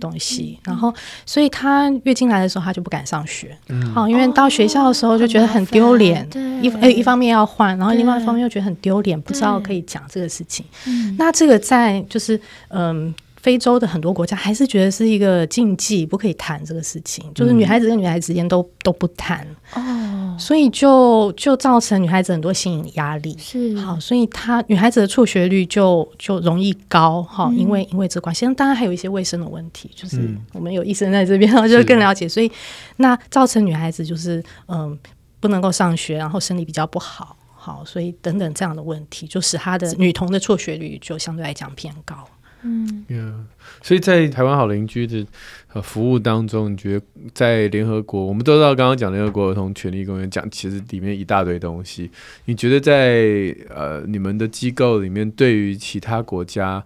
[0.00, 10.64] 东西，嗯嗯、然后所以他月经来的时候他就不敢上学，嗯、好，因为到学校的时候就觉得很丢脸，哦、一诶一方面要换，然后另外一方面又觉得很丢脸，不知道可以讲这个事情。
[11.18, 13.12] 那这个在就是嗯。
[13.46, 19.46] 非洲的很多国家还是觉得是一个禁忌，不可以谈这个事情，就是女孩子跟女孩子之间都都不谈。
[19.74, 23.36] 哦，所以就就造成女孩子很多心理压力。
[23.38, 23.78] 是。
[23.78, 32.50] 好，所以她女孩子的辍学率就就容易高哈，因为因为这关系，当然还有一些卫生的问题，就是我们有医生在这边，就更了解，所以
[32.96, 34.98] 那造成女孩子就是嗯
[35.38, 42.28] 不能够上学，然后身体比较不好，好，所以等等这样的问题，就使她的女童的辍学率就相对来讲偏高。
[42.68, 43.32] 嗯，yeah,
[43.80, 45.24] 所以在台湾好邻居的
[45.80, 52.10] 服务当中，你觉得在联合国，我们都知道刚刚讲联合国儿童权利公约讲，其实里面一大堆东西。
[52.46, 56.84] 你觉得在呃你们的机构里面，对于其他国家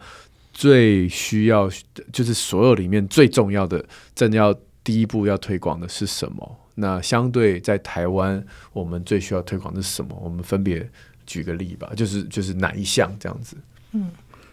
[0.53, 1.71] 最需要，
[2.13, 3.83] 就是所有里面最重要的，
[4.15, 6.59] 正要第一步要推广的是什么？
[6.75, 10.15] 那相对在台湾，我们最需要推广的是什么？
[10.23, 10.87] 我们分别
[11.25, 13.57] 举个例吧，就是就是哪一项这样子？
[13.93, 14.11] 嗯。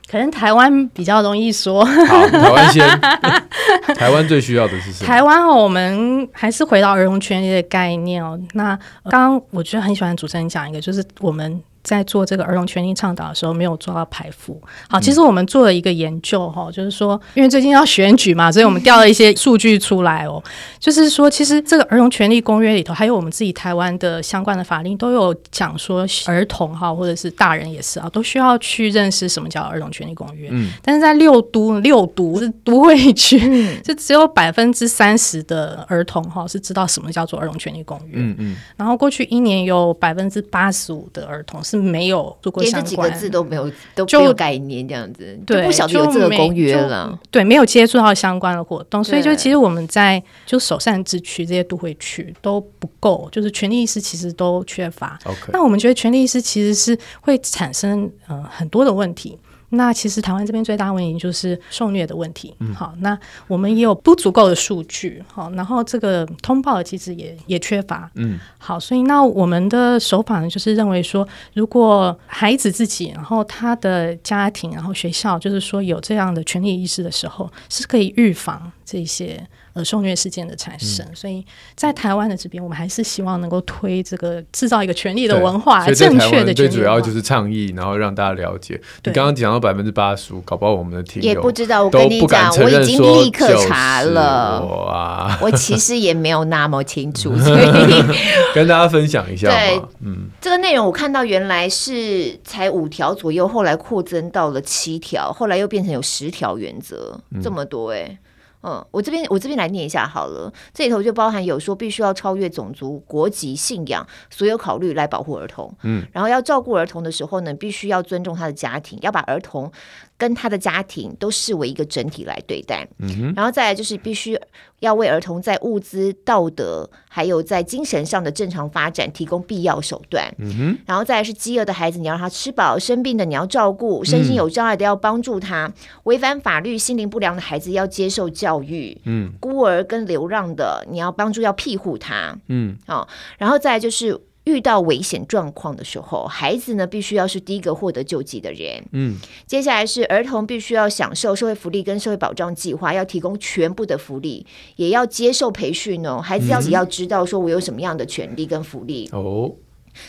[0.10, 1.84] 可能台湾比较容易说。
[1.84, 3.02] 好，台湾先。
[3.96, 5.08] 台湾最需要的是什么？
[5.08, 8.40] 台湾哦，我们还是回到儿童权利的概念哦。
[8.54, 8.78] 那
[9.10, 11.62] 刚刚我觉得很喜欢主持人讲一个，就是我们。
[11.88, 14.62] 在做这个儿童权利倡导的时候，没有做到排富。
[14.90, 20.44] 好，其实我们做了一个研究，哈，就是说，因为最近要选举嘛，所以我们调了一些数据出来哦。
[20.80, 30.50] 就是说，其实这个儿童权利公约里头，还有我们自己台湾的相关的法令，都有讲说，儿童哈，或者是大人也是啊，都需要去认识什么叫儿童权利公约。
[30.52, 30.72] 嗯。
[30.84, 33.40] 但是在六都六都是都会区，
[33.82, 38.16] 就只有百分之三十的儿童哈是知道什么叫做儿童权利公约。
[38.16, 38.58] 嗯嗯。
[38.76, 41.77] 然后过去一年有百分之八十五的儿童是。
[41.78, 55.18] 是没有做过相关，连这几个字都没有，都没有概念这样子，对，不晓得有这个公约了，对，没有接触到相关的活动，所以就其实我们在就首善之区这些都会区都不够，就是权利意识其实都缺乏。
[55.54, 59.38] 那我们觉得权利意识其实是会产生呃很多的问题。
[59.70, 62.56] 那其实台湾这边最大问题就是受虐的问题。
[62.60, 65.22] 嗯、好，那我们也有不足够的数据。
[65.32, 68.10] 好，然后这个通报的机制也也缺乏。
[68.16, 79.46] 嗯，好，所以那我们的手法呢，就是认为说，如果孩子自己，然后他的家庭，然后学校，就是说有这样的权利意识的时候，是可以预防这些。
[79.78, 86.54] 呃，受虐事件的产生，嗯、所以在台湾的这边，我们还是希望能够推这个制造一个权利的文化，正确的权利。
[86.56, 88.82] 最主要就是倡议，然后让大家了解。
[89.04, 91.84] 你刚刚讲到百分之八十五，搞不好我们的听友也不知道。
[91.84, 94.66] 我跟你讲，我已经立刻查了。
[94.66, 98.04] 哇，我其实也没有那么清楚， 所以
[98.56, 99.48] 跟大家分享一下。
[99.50, 108.18] 对，嗯，这个内容我看到原来是才五条左右，后来扩增到了七条，后来又变成有十条原则，嗯、这么多哎、欸。
[108.64, 119.72] 嗯，我这边我这边来念一下好了，这里头就包含有说必须要超越种族、国籍、信仰所有考虑来保护儿童，嗯，然后要照顾儿童的时候呢，必须要尊重他的家庭，要把儿童。
[120.18, 124.40] 跟他的家庭都视为一个整体来对待，嗯哼，然后再来就是必须
[124.80, 135.72] 要为儿童在物资、道德还有在精神上的正常发展提供必要手段，嗯哼，然后再来是饥饿的孩子，你要让他吃饱；生病的你要照顾；身心有障碍的要帮助他；
[136.06, 144.20] 违反法律、心灵不良的孩子要接受教育，嗯，孤儿跟流浪的你要帮助，要庇护他，嗯，好，然后再来就是。
[144.48, 148.82] 遇到危险状况的时候，孩子呢必须要是第一个获得救济的人。
[148.94, 154.46] 嗯，接下来是儿童必须要享受社会福利跟社会保障计划，要提供全部的福利，
[154.78, 156.22] 也要接受培训哦。
[156.22, 159.52] 孩子要要知道说我有什么样的权利跟福利哦，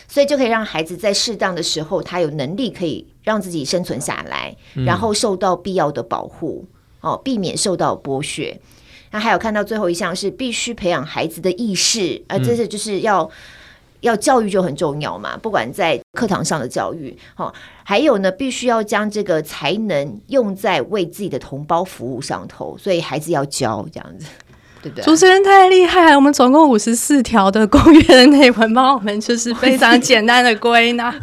[0.07, 6.65] 所以就可以让孩子在适当的时候，他有能力可以让自己生存下来，然后受到必要的保护
[7.01, 8.57] 哦，避免受到剥削。
[9.11, 13.29] 那还有看到最后一项是必须培养孩子的意识，啊，这是就是要。
[14.01, 24.25] 要教育就很重要嘛，不管在课堂上的教育，好，还有呢，必须要将这个才能用在为自己的同胞服务上头，所以孩子要教这样子，
[24.81, 25.03] 对不对？
[25.03, 31.13] 主持人太厉害，我们总共五十四条的公约的内文，帮我们就是非常简单的归纳。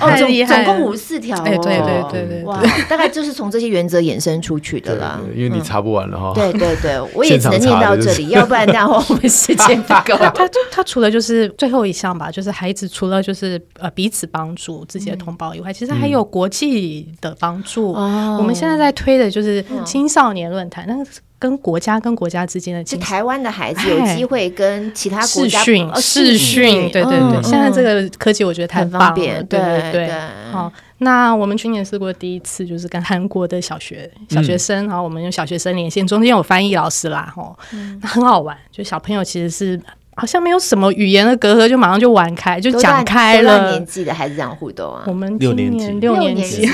[0.00, 5.20] 哦，总总共五十四条，对对对对对，哇，大概就是从这些原则衍生出去的啦。
[5.34, 6.32] 因为你查不完了哈。
[6.34, 10.16] 对对对， 我也只能念到这里，要不然这样的话我们时间不够。
[10.34, 17.92] 他他除了就是最后一项吧，就是孩子除了就是呃彼此帮助自己的同胞以外，其实还有国际的帮助。
[17.92, 21.04] 我们现在在推的就是青少年论坛，那个。
[21.44, 30.10] 跟国家跟国家之间的，是台湾的孩子有机会跟其他国家视讯视讯，对对对，现在这个科技我觉得太方便，对对对。
[30.50, 37.54] 好，那我们去年试过第一次，就是跟韩国的小学小学生，然后我们用小学生连线，中间有翻译老师啦，吼，
[38.00, 39.78] 那很好玩，就小朋友其实是
[40.16, 43.72] 好像没有什么语言的隔阂，就马上就玩开，就讲开了。
[43.72, 45.88] 年纪的孩子这样互动啊，我们六年级。
[46.00, 46.66] 六年级，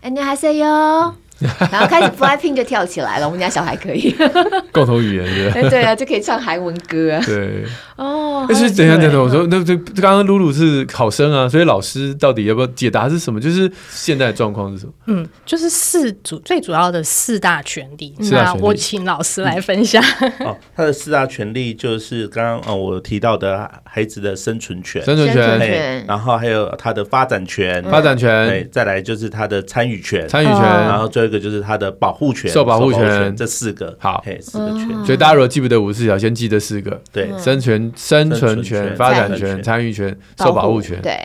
[0.00, 1.14] 哎，你还是哟。
[1.70, 4.14] 然后开始 Blackpink 就跳起来了，我们家小孩可以。
[4.72, 5.68] 共同语言对。
[5.68, 7.22] 对啊，就可以唱韩文歌啊。
[7.26, 7.64] 对。
[7.96, 13.40] 哦，但是等一下等下，我说那这刚刚露露是考生啊，所以老师到底要不要解答是什么？
[13.40, 14.92] 就是现在的状况是什么？
[15.06, 18.14] 嗯，就是四主最主要的四大权利。
[18.30, 20.02] 那我请老师来分享。
[20.40, 35.04] 哦，他的四大权利就是刚刚哦我提到的孩子的生存权、生存权，然后还有他的发展权、发展权，对，再来就是他的参与权、参与权，然后最这个就是他的保护权、受保护权，这四个好，四个权。
[35.04, 41.02] 所以大家如果记不得五十四条，先记得四个：对，生存、生存权、发展权、参与权、受保护权。
[41.02, 41.18] 对，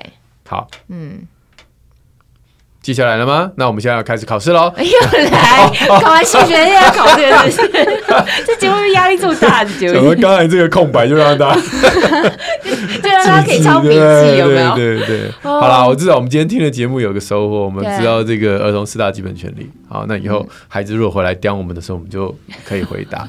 [0.47, 1.19] 好，嗯。
[2.81, 3.51] 记下来了吗？
[3.57, 4.73] 那我们现在要开始考试喽！
[4.77, 9.99] 又来考完数学又要考这个， 这节目压力这么大的节目。
[9.99, 11.53] 我们刚才这个空白就让他，
[13.03, 14.75] 就让他可以抄笔记，有没有？
[14.75, 15.31] 对对对。
[15.43, 19.69] 好啦，我知道我们今天听的节目有个收获，我们知道这个儿童四大基本权利。
[19.87, 23.27] 好，那以后孩子如果回来刁我们的时候，我们就可以回答。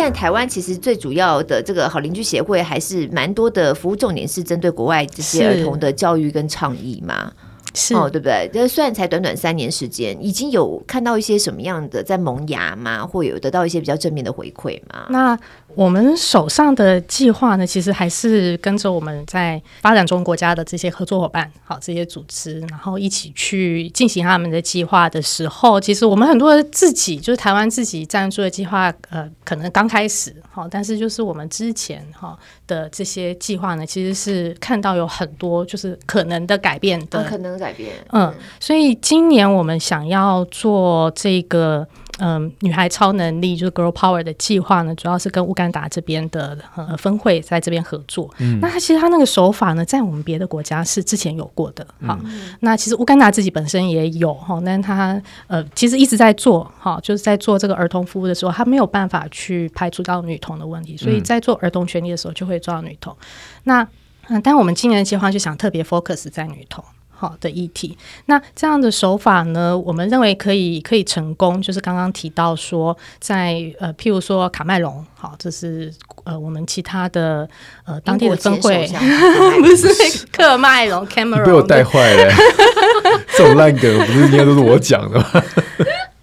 [0.00, 7.30] 现在台湾其实最主要的这个好邻居协会还是蛮多的服务重点是针对国外这些儿童的教育跟倡议嘛。
[7.74, 8.50] 是哦，对不对？
[8.52, 13.06] 这虽然才短短三年时间，已经有看到一些什么样的在萌芽吗？
[13.06, 15.06] 或有得到一些比较正面的回馈吗？
[15.10, 15.38] 那
[15.74, 41.86] 我们手上的计划呢，其实还是跟着我们在发展中国家的这些合作伙伴，好，这些组织，然后一起去进行他们的计划的时候，其实我们很多自己就是台湾自己赞助的计划，呃，可能刚开始，好，但是就是我们之前哈的这些计划呢，其实是看到有很多就是可能的改变的，可能改变，嗯，所以今年我们想要做这个。
[42.20, 48.32] 嗯，女孩超能力就是 Girl Power 的计划呢，主要是跟乌干达这边的呃分会在这边合作。
[48.38, 51.84] 嗯，那他其实他那个手法呢，在我们别的国家是之前有过的。
[52.06, 63.16] 哈，嗯、那其实乌干达自己本身也有哈，但他呃其实一直在做哈，就是在做这个儿童服务的时候，他没有办法去排除到女童的问题，所以在做儿童权利的时候就会抓到女童。
[63.64, 63.86] 那
[64.28, 66.84] 嗯，但我们今年的计划就想特别 focus 在女童。
[67.20, 67.94] 好的议题，
[68.24, 75.92] 那这样的手法呢，我们认为可以可以成功，就是刚刚提到说在，呃，譬如说卡麦隆，好，这是
[76.24, 77.46] 呃我们其他的
[77.84, 78.88] 呃当地的分会，
[79.60, 82.32] 不是克麦隆，Cameron 被我带坏了，
[83.36, 85.44] 这种烂梗不是应该都是我讲的吗？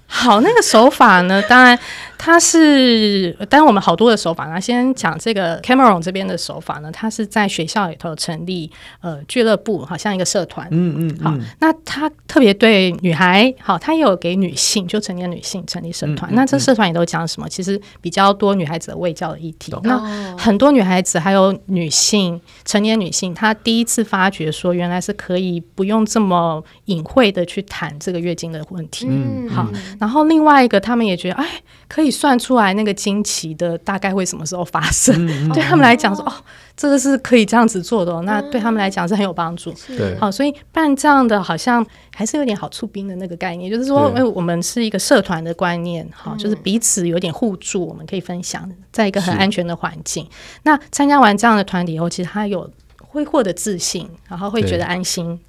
[0.08, 1.78] 好，那个手法呢，当然。
[2.18, 4.59] 它是，当然我们好多的手法呢。
[4.59, 8.70] 先讲这个 Cameron 这边的手法呢，他是在学校里头成立
[9.01, 10.68] 呃俱乐部，好像一个社团。
[10.72, 11.24] 嗯嗯，嗯。
[11.24, 16.32] 好，那他特别对女孩，好，他也有给女性，就成年女性成立社团。
[16.32, 17.47] 嗯嗯嗯，那这社团也都讲什么？
[17.47, 19.72] 其实比较多女孩子的卫教的议题。
[19.72, 19.97] 懂那
[20.36, 29.05] 很多女孩子还有女性成年女性，她第一次发觉说，原来是可以不用这么隐晦的去谈这个月经的问题。
[29.07, 29.70] 嗯，嗯，好。
[29.99, 31.47] 然后另外一个，他们也觉得，哎，
[31.88, 32.07] 可以。
[32.10, 35.16] 算出来那个经期的大概会什么时候发生？
[35.28, 36.34] 嗯、对他们来讲说，哦，
[36.76, 39.74] 这个是可以这样子做的，哦，那对他们来讲是很有帮助。
[39.88, 50.28] 对，好，所以办这样的好像还是有点好促兵的那个概念，就是说，哎我们是一个社团的观念，好，就是彼此有点互助，我们可以分享，在一个很安全的环境。
[50.64, 55.39] 那参加完这样的团体以后，其实他有会获得自信，然后会觉得安心。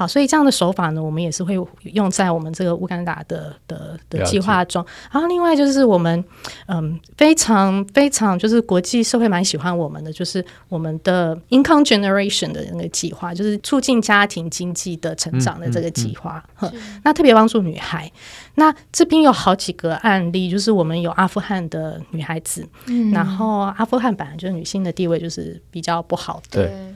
[0.00, 4.82] 好，所以这样的手法呢，我们也是会用在我们这个乌干达的的的计划中。
[5.12, 6.24] 然后另外就是我们
[6.68, 16.42] 嗯非常非常就是国际社会蛮喜欢我们的，就是我们的 income generation 的那个计划，就是促进家庭经济的成长的这个计划。
[16.60, 18.10] 嗯嗯、那特别帮助女孩。
[18.54, 26.66] 那这边有好几个案例，就是我们有阿富汗的女孩子，嗯、然后阿富汗本来就是女性的地位就是比较不好的。
[26.66, 26.94] 对。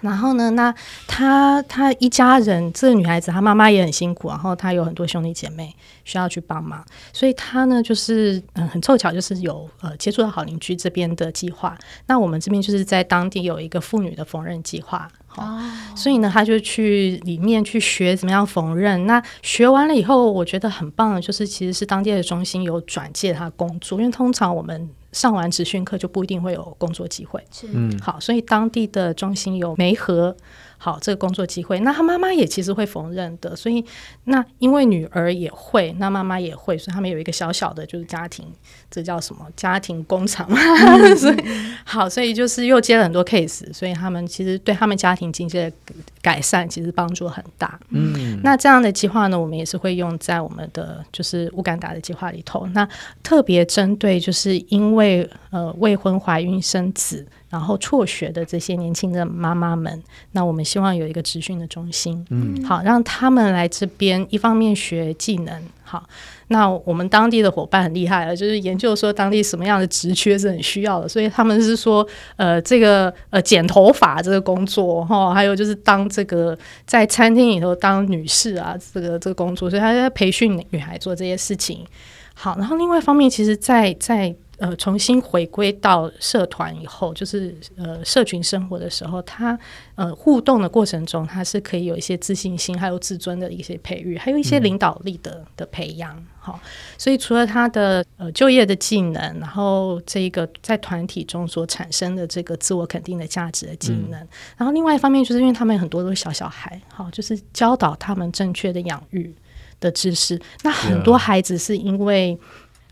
[0.00, 0.74] 然后呢，那
[1.06, 5.74] 她她一家人，这个女孩子她妈妈也很辛苦，然后她有很多兄弟姐妹
[6.04, 11.76] 需要去帮忙，所以她呢就是嗯很凑巧，就是有呃接触到好邻居这边的计划。
[12.06, 15.60] 那我们这边就是在当地有一个妇女的缝纫计划，好，哦，
[15.94, 19.04] 所以呢，她就去里面去学怎么样缝纫。
[19.04, 24.88] 那学完了以后，我觉得很棒的就是其实是当地的中心有转介她工作，因为通常我们。
[25.12, 30.36] 上完职训课就不一定会有工作机会，嗯，好，所以当地的中心有媒合。
[30.82, 33.84] 好，这个工作机会，那他妈妈也其实会缝纫的，所以
[34.24, 38.50] 那因为女儿也会，那妈妈也会，所以他们有一个小小的，就是家庭，
[38.90, 39.46] 这叫什么？
[39.56, 40.48] 家庭工厂
[41.16, 41.36] 所以
[41.84, 45.72] 好，所以就是又接了很多 case，所以他们其实对他们家庭经济的
[46.20, 47.78] 改善其实帮助很大。
[47.90, 52.66] 嗯，那这样的计划呢，我们也是会用在我们的就是乌干达的计划里头。
[52.74, 52.88] 那
[53.22, 57.26] 特别针对就是因为呃未婚怀孕生子。
[57.50, 66.08] 然后辍学的这些年轻的妈妈们，那我们希望有一个职训的中心，嗯，好，让他们来这边，一方面学技能，好，
[66.52, 81.86] 那我们当地的伙伴很厉害了，就是研究说当地什么样的职缺是很需要的，所以他们是说，呃，这个呃剪头发这个工作，哈，还有就是当这个在餐厅里头当女士啊，这个这个工作，所以他在培训女孩做这些事情，
[82.34, 89.58] 好，然后另外一方面，其实在，在在呃，重新回归到社团以后，就是呃，社群生活的时候，他
[89.94, 96.14] 呃互动的过程中，他是可以有一些自信心，还有自尊的一些培育，还有一些领导力的、嗯、的培养。
[96.38, 96.60] 好，
[96.98, 109.34] 所以除了他的呃就业的技能，然后这个在团体中所产生的这个自我肯定的价值的技能，嗯、然后另外一方面，就是因为他们很多都是小小孩，好，就是教导他们正确的养育
[109.80, 110.38] 的知识。
[110.62, 112.38] 那很多孩子是因为。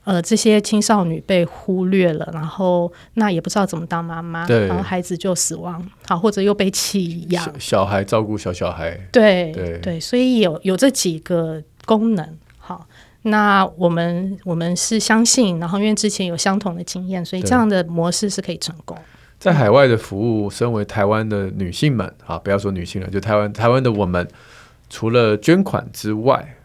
[0.09, 7.61] 呃，这些青少女被忽略了，然后那也不知道怎么当妈妈，然后孩子就死亡，好，或者又被弃养。
[7.61, 12.87] 小孩照顾小小孩，对对对，所以有有这几个功能，好，
[13.21, 18.97] 那我们我们是相信，然后因为之前有相同的经验，所以这样的模式是可以成功。
[19.39, 24.27] 在海外的服务，身为台湾的女性们，啊，不要说女性了，就台湾台湾的我们。
[24.91, 26.57] 除了捐款之外，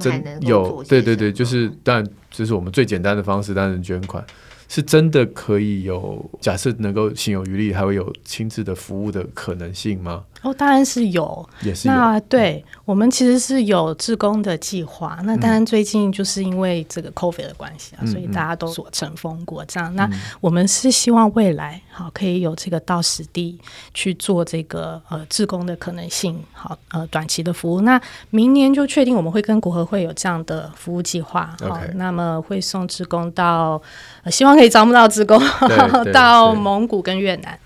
[0.00, 4.24] 真有对对对，就是当然这是我们最简单的方式，当然捐款。
[4.66, 10.24] 是真的可以有假设能够心有余力，还会有亲自的服务的可能性吗？
[10.44, 11.94] 哦，当然是有，也是有。
[11.94, 15.18] 那对、嗯、我们其实是有志工的计划。
[15.24, 19.90] 那当然最近就是因为这个 COVID 的关系啊，嗯、所以大家都所乘风过这样。
[19.94, 20.10] 嗯、那
[20.42, 23.58] 我们是希望未来好可以有这个到实地
[23.94, 26.38] 去做这个呃志工的可能性。
[26.52, 27.80] 好，呃短期的服务。
[27.80, 31.56] 那明年就确定我们会跟国合会有这样的服务计划。
[31.60, 33.80] 好.那么会送志工到，
[34.22, 35.40] 呃、希望可以招募到志工
[36.12, 37.58] 到蒙古跟越南。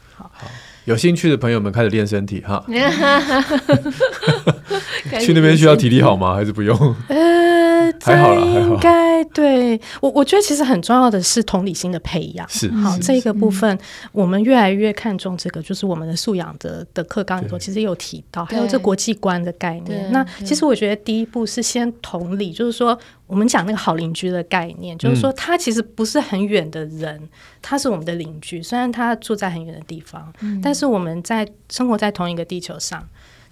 [0.89, 2.65] 有兴趣的朋友们开始练身体哈，
[5.21, 6.33] 去那边需要体力好吗？
[6.35, 6.75] 还是不用？
[7.91, 8.75] 呃，还好啦，还好。
[8.75, 12.49] 应该对我，我觉得其实很重要的是同理心的培养。
[12.49, 13.79] 是好这个部分，
[14.13, 20.11] 我们越来越看重这个，就是我们的素养的的课纲里头，其实有提到，还有这国际观的概念。
[20.13, 22.99] 那其实我觉得第一步是先同理，就是说。
[23.29, 27.29] 我们讲那个好邻居的概念，就是说他其实不是很远的人，嗯、
[27.61, 33.07] 他是我们的邻居，虽然他住在很远的地方，嗯、但是我们在生活在同一个地球上。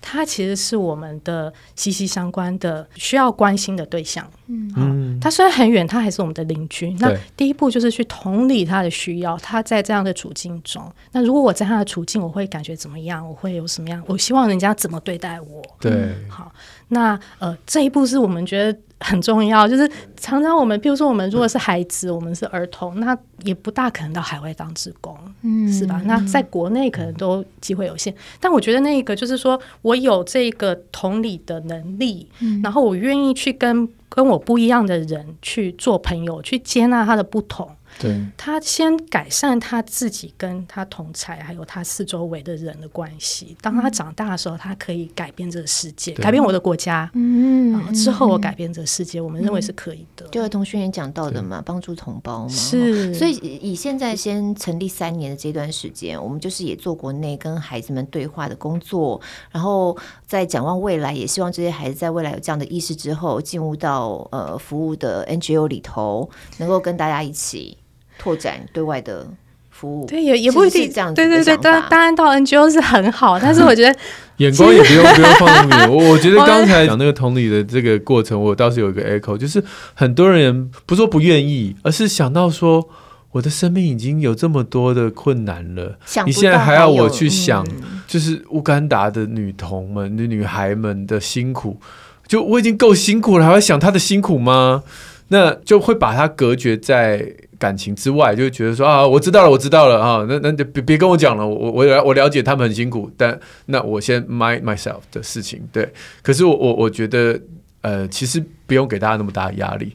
[0.09, 4.25] 他其实是我们的息息相关的需要关心的对象。
[4.47, 4.83] 嗯，好，
[5.21, 6.95] 他虽然很远，他还是我们的邻居。
[7.01, 9.37] 那第一步就是去同理他的需要。
[9.39, 13.29] 他在这样的处境中，那如果我在他的处境，我会感觉怎么样？
[13.29, 14.01] 我会有什么样？
[14.07, 15.61] 我希望人家怎么对待我？
[15.81, 16.53] 对，嗯、好。
[16.89, 19.69] 那呃，这一步是我们觉得很重要。
[19.69, 26.01] 就是常常我们，比如说我们如果是孩子，我们是儿童，那也不大可能到海外当职工，嗯，是吧？
[26.07, 28.15] 那在国内可能都机会有限。
[28.41, 37.69] 但我觉得那个就是说我有这个同理的能力，嗯、然后我愿意去跟跟我不一样的人去做朋友，去接纳他的不同。
[37.99, 43.57] 对，他先改善他自己跟他同才还有他四周围的人的关系。
[43.61, 47.11] 当他长大的时候，他可以改变这个世界，改变我的国家。
[47.15, 50.27] 嗯，然后之后我改变这个世界，我们认为是可以的。
[50.29, 52.49] 就儿童宣言讲到的嘛，帮助同胞嘛。
[52.49, 59.21] 是，所以以现在先成立三年的这段时间，我们就是也做国内跟孩子们对话的工作，
[59.51, 66.29] 然后在展望未来，也希望这些孩子在未来有这样的意识之后，进入到呃服务的 NGO 里头，
[66.59, 67.79] 能够跟大家一起。
[68.19, 69.27] 拓展对外的
[69.71, 71.15] 服务，对，也也不一定这样子。
[71.15, 73.99] 对对对，当当然到 NGO 是很好，但是我觉得
[74.39, 75.91] 眼光也不用不用放那么远。
[75.91, 79.63] 我我觉得 刚才讲那个同理的这个过程，我倒是有一个 echo，就是
[79.95, 82.89] 很多人不说不愿意，而是想到说，
[83.33, 87.67] 我的生命已经有这么多的困难了，你现在还要我去想，
[88.07, 91.79] 就是乌干达的女童们、女女孩们的辛苦，
[92.27, 94.83] 就我已经够辛苦了，还要想她的辛苦吗？
[95.29, 105.93] 那就会把它隔绝在感情之外，就觉得说啊，我知道了，我知道了啊，那那就别别跟我讲了，我我了我了解他们很辛苦，但那我先 mind myself 的事情，对。
[106.23, 107.41] 可是我我我觉得，
[107.81, 109.95] 呃，其实不用给大家那么大的压力。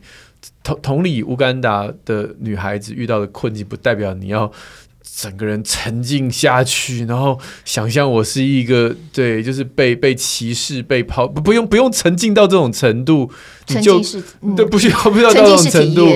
[0.63, 4.51] 同同理，乌干达的女孩子遇到的困境，不代表你要。
[5.21, 13.29] 整个人沉浸下去，然后想象我是一个对，就是被被歧视、被抛，不不用不用沉浸到这种程度，
[13.67, 14.01] 你就
[14.57, 16.07] 对不需要不需要到这种程度，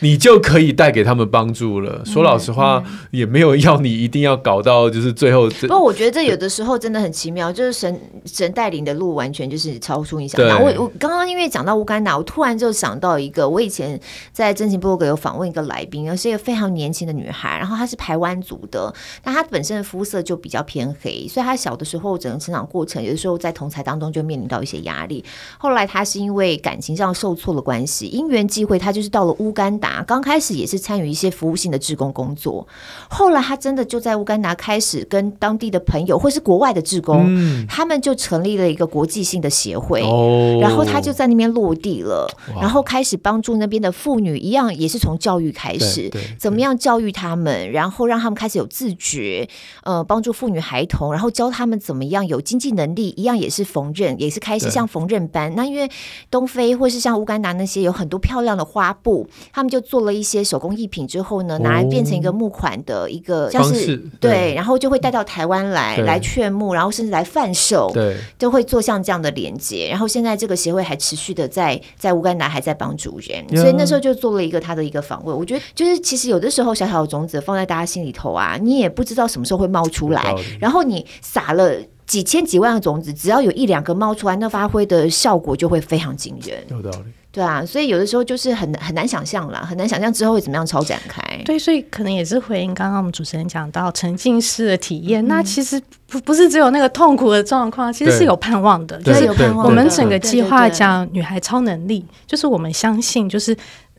[0.00, 2.02] 你就可以带给他们帮助了。
[2.04, 2.82] 说老实话，
[3.12, 5.48] 也没有要你一定要搞到就是最后。
[5.60, 10.60] 不过我觉得这有的时候真的很奇妙，就是神神带领的路完全就是超出你想象。
[10.60, 13.98] 我我刚刚因为讲到乌干达，我突然就想到一个，我以前
[14.32, 18.92] 在真情部落格有访问一个来宾，是一个非常年轻的女孩，然后她是台湾族的，
[19.24, 25.22] 那他本身的肤色就比较偏黑，所以他小的时候整个成长过程，有的时候在同才当中就面临到一些压力。
[25.58, 32.66] 后来他是因为感情上受挫的关系，因缘际会，他就是到了乌干达，刚开始也是参与一些服务性的志工工作。
[33.10, 42.26] 后来他真的就在乌干达开始跟当地的朋友或是国外的志工，嗯、他们就成立了一个国际性的协会，哦、然后他就在那边落地了，
[42.60, 49.48] 然后开始帮助那边的妇女，一样也是从教育开始，怎么样教育他们，然后让他们开始有自觉，
[49.84, 55.54] 呃，帮助妇女孩童，然后教他们怎么样有经济能力，一样也是缝纫，也是开始像缝纫班。
[55.54, 55.88] 那因为
[56.30, 69.88] 东非或是像乌干达那些有很多漂亮的花布，他们就做了一些手工艺品之后呢，拿来变成一个募款的一个像是对，然后就会带到台湾来来劝募，然后甚至来贩售，对，就会做像这样的连接。
[69.90, 75.36] 然后现在这个协会还持续的在在乌干达还在帮助人所以那时候就做了一个他的一个访问。
[75.36, 81.72] 我觉得就是其实有的时候小小的种子放在大家心里头啊，你也不知道什么时候会冒出来，然后你撒了
[82.04, 86.58] 几千几万个种子，只要有一两个冒出来，那发挥的效果就会非常惊人。
[86.68, 87.06] 有道理。
[87.30, 91.22] 对啊，所以有的时候就是很很难想象啦，很难想象之后会怎么样超展开。
[91.44, 99.26] 对，所以可能也是回应刚刚我们主持人讲到沉浸式的体验，嗯、那其实不不是只有那个痛苦的状况，其实是有盼望的，就是
[99.62, 103.56] 我们整个计划讲女孩超能力，就是我们相信就是。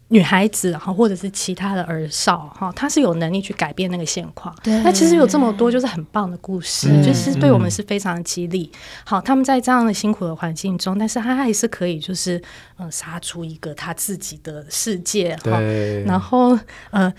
[0.10, 4.54] 女孩子哈，或者是其他的儿少哈，她是有能力去改变那个现况。
[4.62, 8.70] 对，那其实有这么多就是很棒的故事，嗯、就是对我们是非常激励。
[8.74, 12.42] 嗯、好，他们在这样的辛苦的环境中，但是他还是可以就是
[12.78, 15.60] 嗯杀出一个他自己的世界哈。
[16.06, 16.58] 然后
[16.92, 17.14] 呃。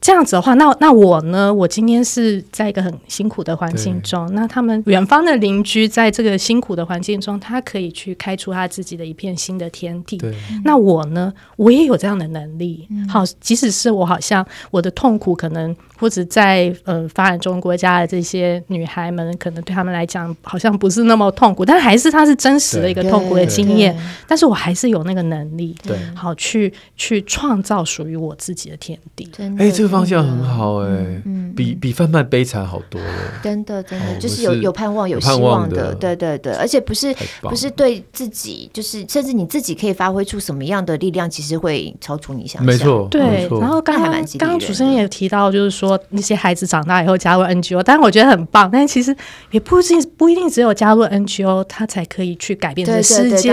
[0.00, 1.52] 这样子的话，那那我呢？
[1.52, 10.20] 我今天是在一个很辛苦的环境中，那他们远方的邻居在这个辛苦的环境中，他可以去开出他自己的一片新的天地。
[10.64, 11.32] 那我呢？
[11.56, 12.86] 我也有这样的能力。
[12.90, 23.96] 嗯、好，即使是我好像我的痛苦，可能或者在呃发展中国家的这些女孩们，可能对他们来讲好像不是那么痛苦，但还是它是真实的一个痛苦的经验。
[24.26, 29.28] 但是我还是有那个能力，对，好去去创造属于我自己的天地。
[29.68, 33.08] 哎，这个方向很好哎、欸，嗯，比比贩卖悲惨好多了。
[33.42, 42.66] 真的，真的，就是有有盼望、有希望的，对对对，而且不是不是对自己，就是甚至你自己可以发挥出什么样的力量，其实会超出你想象。
[42.66, 43.48] 没错，对。
[43.60, 44.08] 然后刚才
[44.38, 48.68] 刚刚主持人也提到，就是说那些孩子长大以后加入 NGO，但是我觉得很棒。
[48.70, 49.14] 但是其实
[49.50, 53.52] 也不一定不一定只有加入 NGO，他才可以去改变这个世界。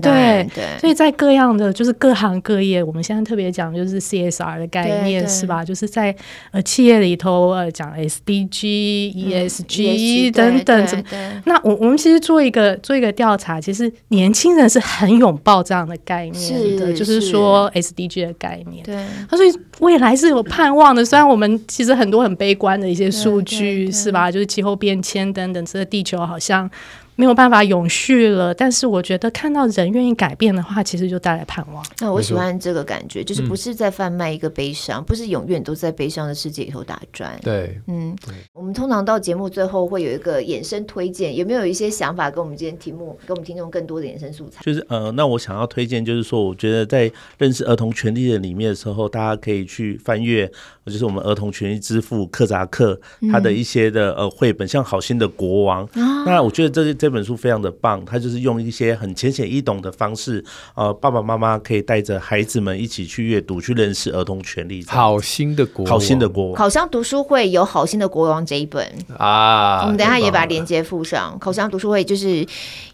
[0.00, 5.64] 对对，所以在各样的就是各行各业，我们现在特别讲就是 CSR 的概念，是吧？
[5.64, 6.14] 就是在
[6.50, 11.04] 呃企业里头呃讲 SDG、ESG 等等，
[11.44, 18.84] 那我我们其实做一个做一个调查，其实年轻人是很拥抱这样的概念的，就是说 SDG 的概念。
[18.84, 21.04] 对，所以未来是有盼望的。
[21.04, 26.70] 虽然我们其实很多很悲观的一些数据是吧，就是气候变迁等等，这个地球好像。
[27.16, 31.84] 没有办法永续了，但是我觉得看到人愿意改变的话，其实就带来盼望。
[32.00, 37.38] 那我喜欢这个感觉，就是不是在贩卖一个悲伤，嗯、不是永远都在悲伤的世界里头打转。
[37.42, 38.16] 对，嗯，
[38.52, 44.60] 我们通常到节目最后会有一个衍生推荐，有没有一些想法跟我们今天题目，跟我们听众更多的衍生素材？
[44.62, 50.50] 就是呃，那我想要推荐，就是说，我觉得在认识儿童权利的里面的时候，大家可以去翻阅，
[50.86, 52.98] 就是我们儿童权益之父克扎克
[53.30, 56.24] 他的一些的呃绘本，像《好心的国王》啊。
[56.26, 60.42] 那我觉得这这本书非常的棒，它就是用一些很浅显易懂的方式，
[60.74, 64.82] 呃，爸爸妈妈可以带着孩子们一起去阅读，去认识儿童权利。
[64.88, 71.38] 好心的国王，好心的国王，口香读书会有《好心的国王》这一本啊，我们等一下也把链接附上。
[71.38, 72.38] 口香读书会就是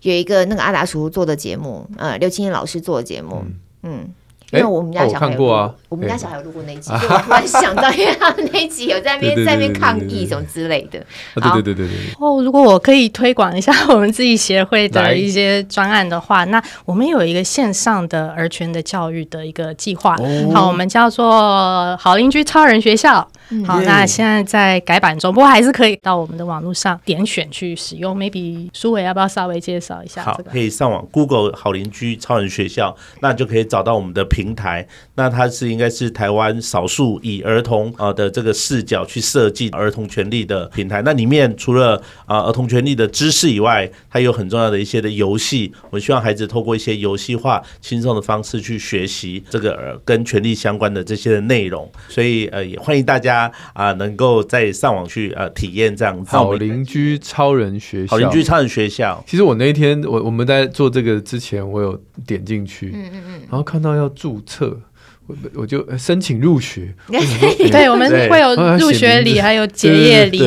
[0.02, 3.54] 有一个那个阿达叔做的节目，呃，刘青燕老师做的节目，嗯。
[3.82, 4.08] 嗯
[4.52, 10.98] 因为我们家小孩有，我们家小孩有录过那一集，就 我突然想到，因为他们那集有在那边在那边抗议什么之类的。
[11.40, 11.96] 对对对对对。
[12.18, 20.16] 哦，如果我可以推广一下我们自己协会的一些专案的话，那我们有一个线上的儿权的教育的一个计划，
[20.52, 23.26] 好，我们叫做好邻居超人学校。
[23.66, 28.16] 好，那现在在改版中，不过还是可以到我们的网络上点选去使用。
[28.16, 30.22] Maybe 苏伟要不要稍微介绍一下？
[30.22, 41.00] 好，可以上网 Google 好邻居超人学校，那就可以找到我们的平台，那它是应该是台湾少数以儿童啊的这个视角去设计儿童权利的平台。
[41.02, 45.72] 那里面除了啊儿童权利的知识以外，还有很重要的一些的游戏。
[45.84, 51.90] 我们希望孩子透过一些游戏化、轻松的方式去学习这个跟权利相关的这些的内容。
[52.08, 53.39] 所以呃，也欢迎大家
[53.74, 56.34] 啊能够再上网去呃体验这样子。
[56.34, 59.22] 好邻居超人学校，好邻居超人学校。
[59.26, 64.30] 其实我那一天我我们在做这个之前，我有点进去，嗯嗯嗯，然后看到要注。
[64.30, 64.80] 注册，
[65.26, 66.94] 我我就申请入学。
[67.10, 70.40] 对，我们会有入学礼，还有结业礼。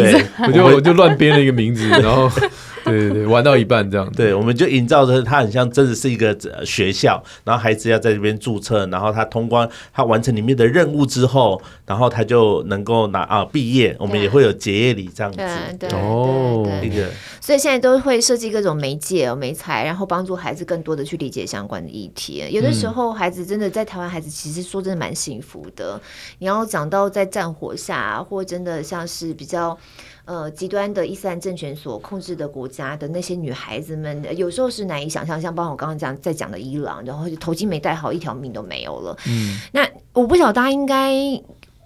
[0.48, 2.32] 我就我就乱编了一个名字，然后。
[2.92, 15.38] 对对对，玩到一半这样，对，我们就营造着他很像真的是一个学校，然后孩子要在这边注册，然后他通关，他完成里面的任务之后，然后他就能够拿啊毕业，我们也会有结业礼这样子。
[15.80, 17.10] 对对哦，一个，
[17.44, 22.42] 所以现在都会设计各种媒介、媒材，然后帮助孩子更多的去理解相关的议题。
[22.50, 26.00] 有的时候孩子真的在台湾，孩子其实说真的蛮幸福的。
[26.40, 29.78] 你要讲到在战火下，或真的像是比较。
[30.26, 35.42] 呃，极端的伊斯兰政权所控制的国家的那些女孩子们，有时候是难以想象。
[35.42, 39.18] 像包括我刚刚讲在讲的伊朗，然后头巾没戴好，一条命都没有了。
[39.28, 41.12] 嗯，那我不晓得大家应该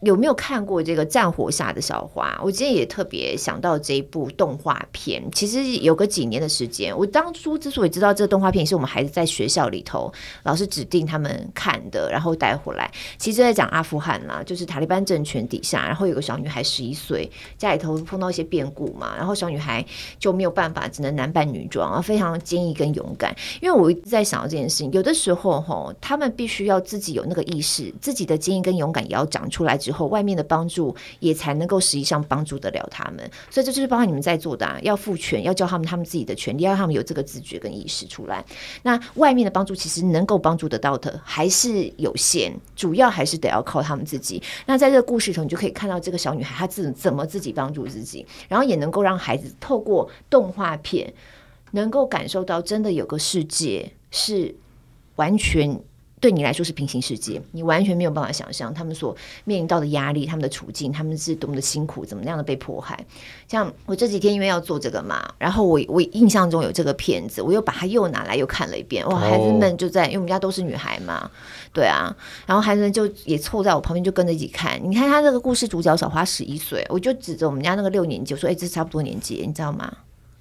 [0.01, 2.37] 有没有看过这个《战火下的小花》？
[2.43, 5.23] 我今天也特别想到这一部动画片。
[5.31, 12.91] 其实有个几年的时间，我当初之所以知道这个动画片，是我们孩子在学校里头老师指定他们看的，然后带回来。
[13.17, 17.27] 其实在讲阿富汗啦，就是塔利班政权底下，然后有个小女孩十一岁，
[17.57, 19.83] 家里头碰到一些变故嘛，然后小女孩
[20.19, 23.35] 就没有办法，只能男扮女装啊，非常坚毅跟勇敢。
[23.61, 29.75] 因为我一直在想到这件事情，有的时候吼，他们必须要自己有那个意识，自己的坚毅跟勇敢也要长出来。
[29.87, 33.19] 之后，外面的帮助也才能够实际上帮助得了他们，
[33.49, 38.43] 所以这就是包括你们在做的啊，要赋权，要教他们他们自己的权利，要让他们有这个自觉跟意识出来。
[38.83, 44.43] 那外面的帮助其实能够帮助得到的还是有限，主要还是得要靠他们自己。
[44.65, 51.13] 那在这个故事里头，你就可以看到这个小女孩她自怎么自己帮助自己，然后也能够让孩子透过动画片
[51.71, 54.53] 能够感受到，真的有个世界是
[55.15, 55.79] 完全。
[56.19, 59.15] 对你来说是平行世界，你完全没有办法想象他们所
[59.45, 62.99] 面临到的压力、他们的处境、他们是多么的辛苦、怎么样的被迫害。
[63.47, 69.07] 像我这几天因为要做这个嘛，然后我我印象中有这个片子，我又把它又拿来又看了一遍。
[69.07, 71.29] 哇，孩子们就在，因为我们家都是女孩嘛，
[71.71, 72.11] 对啊，
[72.47, 74.81] 然后孩子们就也凑在我旁边就跟着一起看。
[74.83, 79.91] 你看他这个故事主角小花十一岁，我就指着我们家那个六年级，我说：“哎，这差不多年纪，你知道吗？”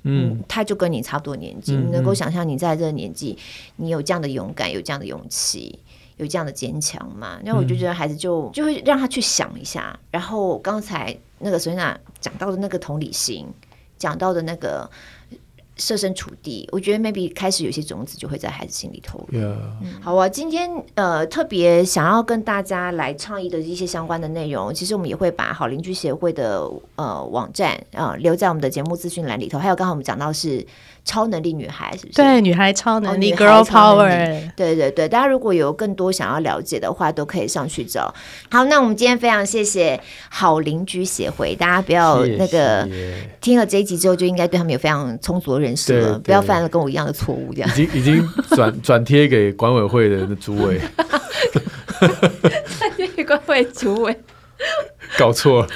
[0.06, 3.36] 嗯，他就跟你差不多年纪，你能够想象你在这个年纪，
[3.76, 5.78] 你有这样的勇敢，有这样的勇气，
[6.16, 7.38] 有这样的坚强嘛？
[7.44, 9.98] 那我就觉得孩子就就会让他去想一下。
[10.10, 13.46] 然后刚才那个 Serena 讲到的那个同理心，
[13.98, 14.88] 讲到的那个。
[15.76, 19.26] 设身处地，我觉得 maybe 开始有些种子就会在孩子心里头。
[20.00, 26.66] 好啊，今天呃特别想要跟大家来倡议的一些相关的内容，其实我们也会把好邻居协会的
[26.96, 29.58] 呃网站啊、呃、留在我们的节目资讯栏里头。
[29.58, 30.66] 还有刚才我们讲到是。
[31.06, 32.16] 超能力女孩是不是？
[32.16, 34.50] 对，女孩超能力、哦、，Girl Power。
[34.56, 38.12] 对对对，大家如果有更多想要了解的话，都可以上去找。
[38.50, 39.98] 好，那我们今天非常谢谢
[40.28, 47.54] 好邻居协会，大家不要那个谢谢听了这一集之后，就应该对他们有非常充足的认识了，不要犯了跟我一样的错误。
[47.54, 50.80] 这样已经已经转 转贴给管委会的主委，
[52.78, 54.18] 转贴给管委主委。
[55.16, 55.68] 搞错了，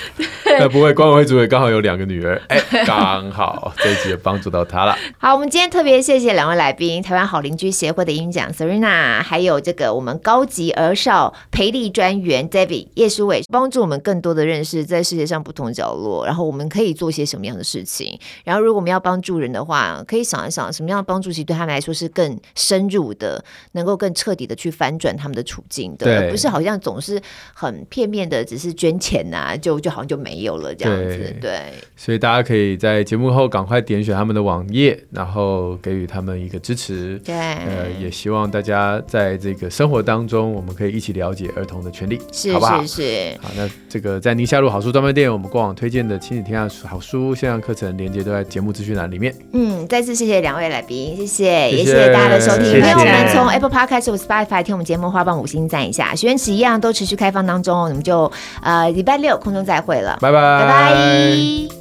[0.59, 4.97] 那不会，管委会主委刚好有两个女儿，哎、欸，刚好这一集也帮助到他了。
[5.19, 18.19] 好，我们今天特别谢谢两位来宾，台湾好邻居协会的营长 Serena，还有这个我们高级儿少培力专员 David 叶书伟，帮助我们更多的认识在世界上不同角落，然后我们可以做些什么样的事情。
[18.45, 27.21] 然后，如果我们要帮助人的话，可以想一想什么样的帮助，其实对他们来说是更深入的，能够更彻底的去翻转他们的处境的，而不是好像总是
[27.55, 29.21] 很片面的，只是捐钱。
[29.31, 31.61] 啊，就就好像就没有了这样子，对，对，
[31.95, 37.21] 所以大家可以在节目后赶快点选他们的网页，然后给予他们一个支持。
[37.25, 42.81] 对，呃，也希望大家在这个生活当中，我们可以一起了解儿童的权利，是好不好？
[42.83, 43.39] 是是。
[43.41, 49.35] 好，那这个在宁夏路好书专卖店，我们过往推荐的亲子天下好书线上课程链接都在节目资讯栏里面。
[49.53, 52.81] 嗯，再次谢谢两位来宾，谢谢，也谢谢大家的收听。
[52.81, 56.15] 朋友们从 Apple Podcast 或 Spotify 听我们节目花瓣，五星赞一下。
[56.15, 58.31] 许愿池一样都持续开放当中，我们就
[58.63, 59.21] 呃礼拜。
[59.21, 61.80] 六空中再会了，拜拜，拜拜。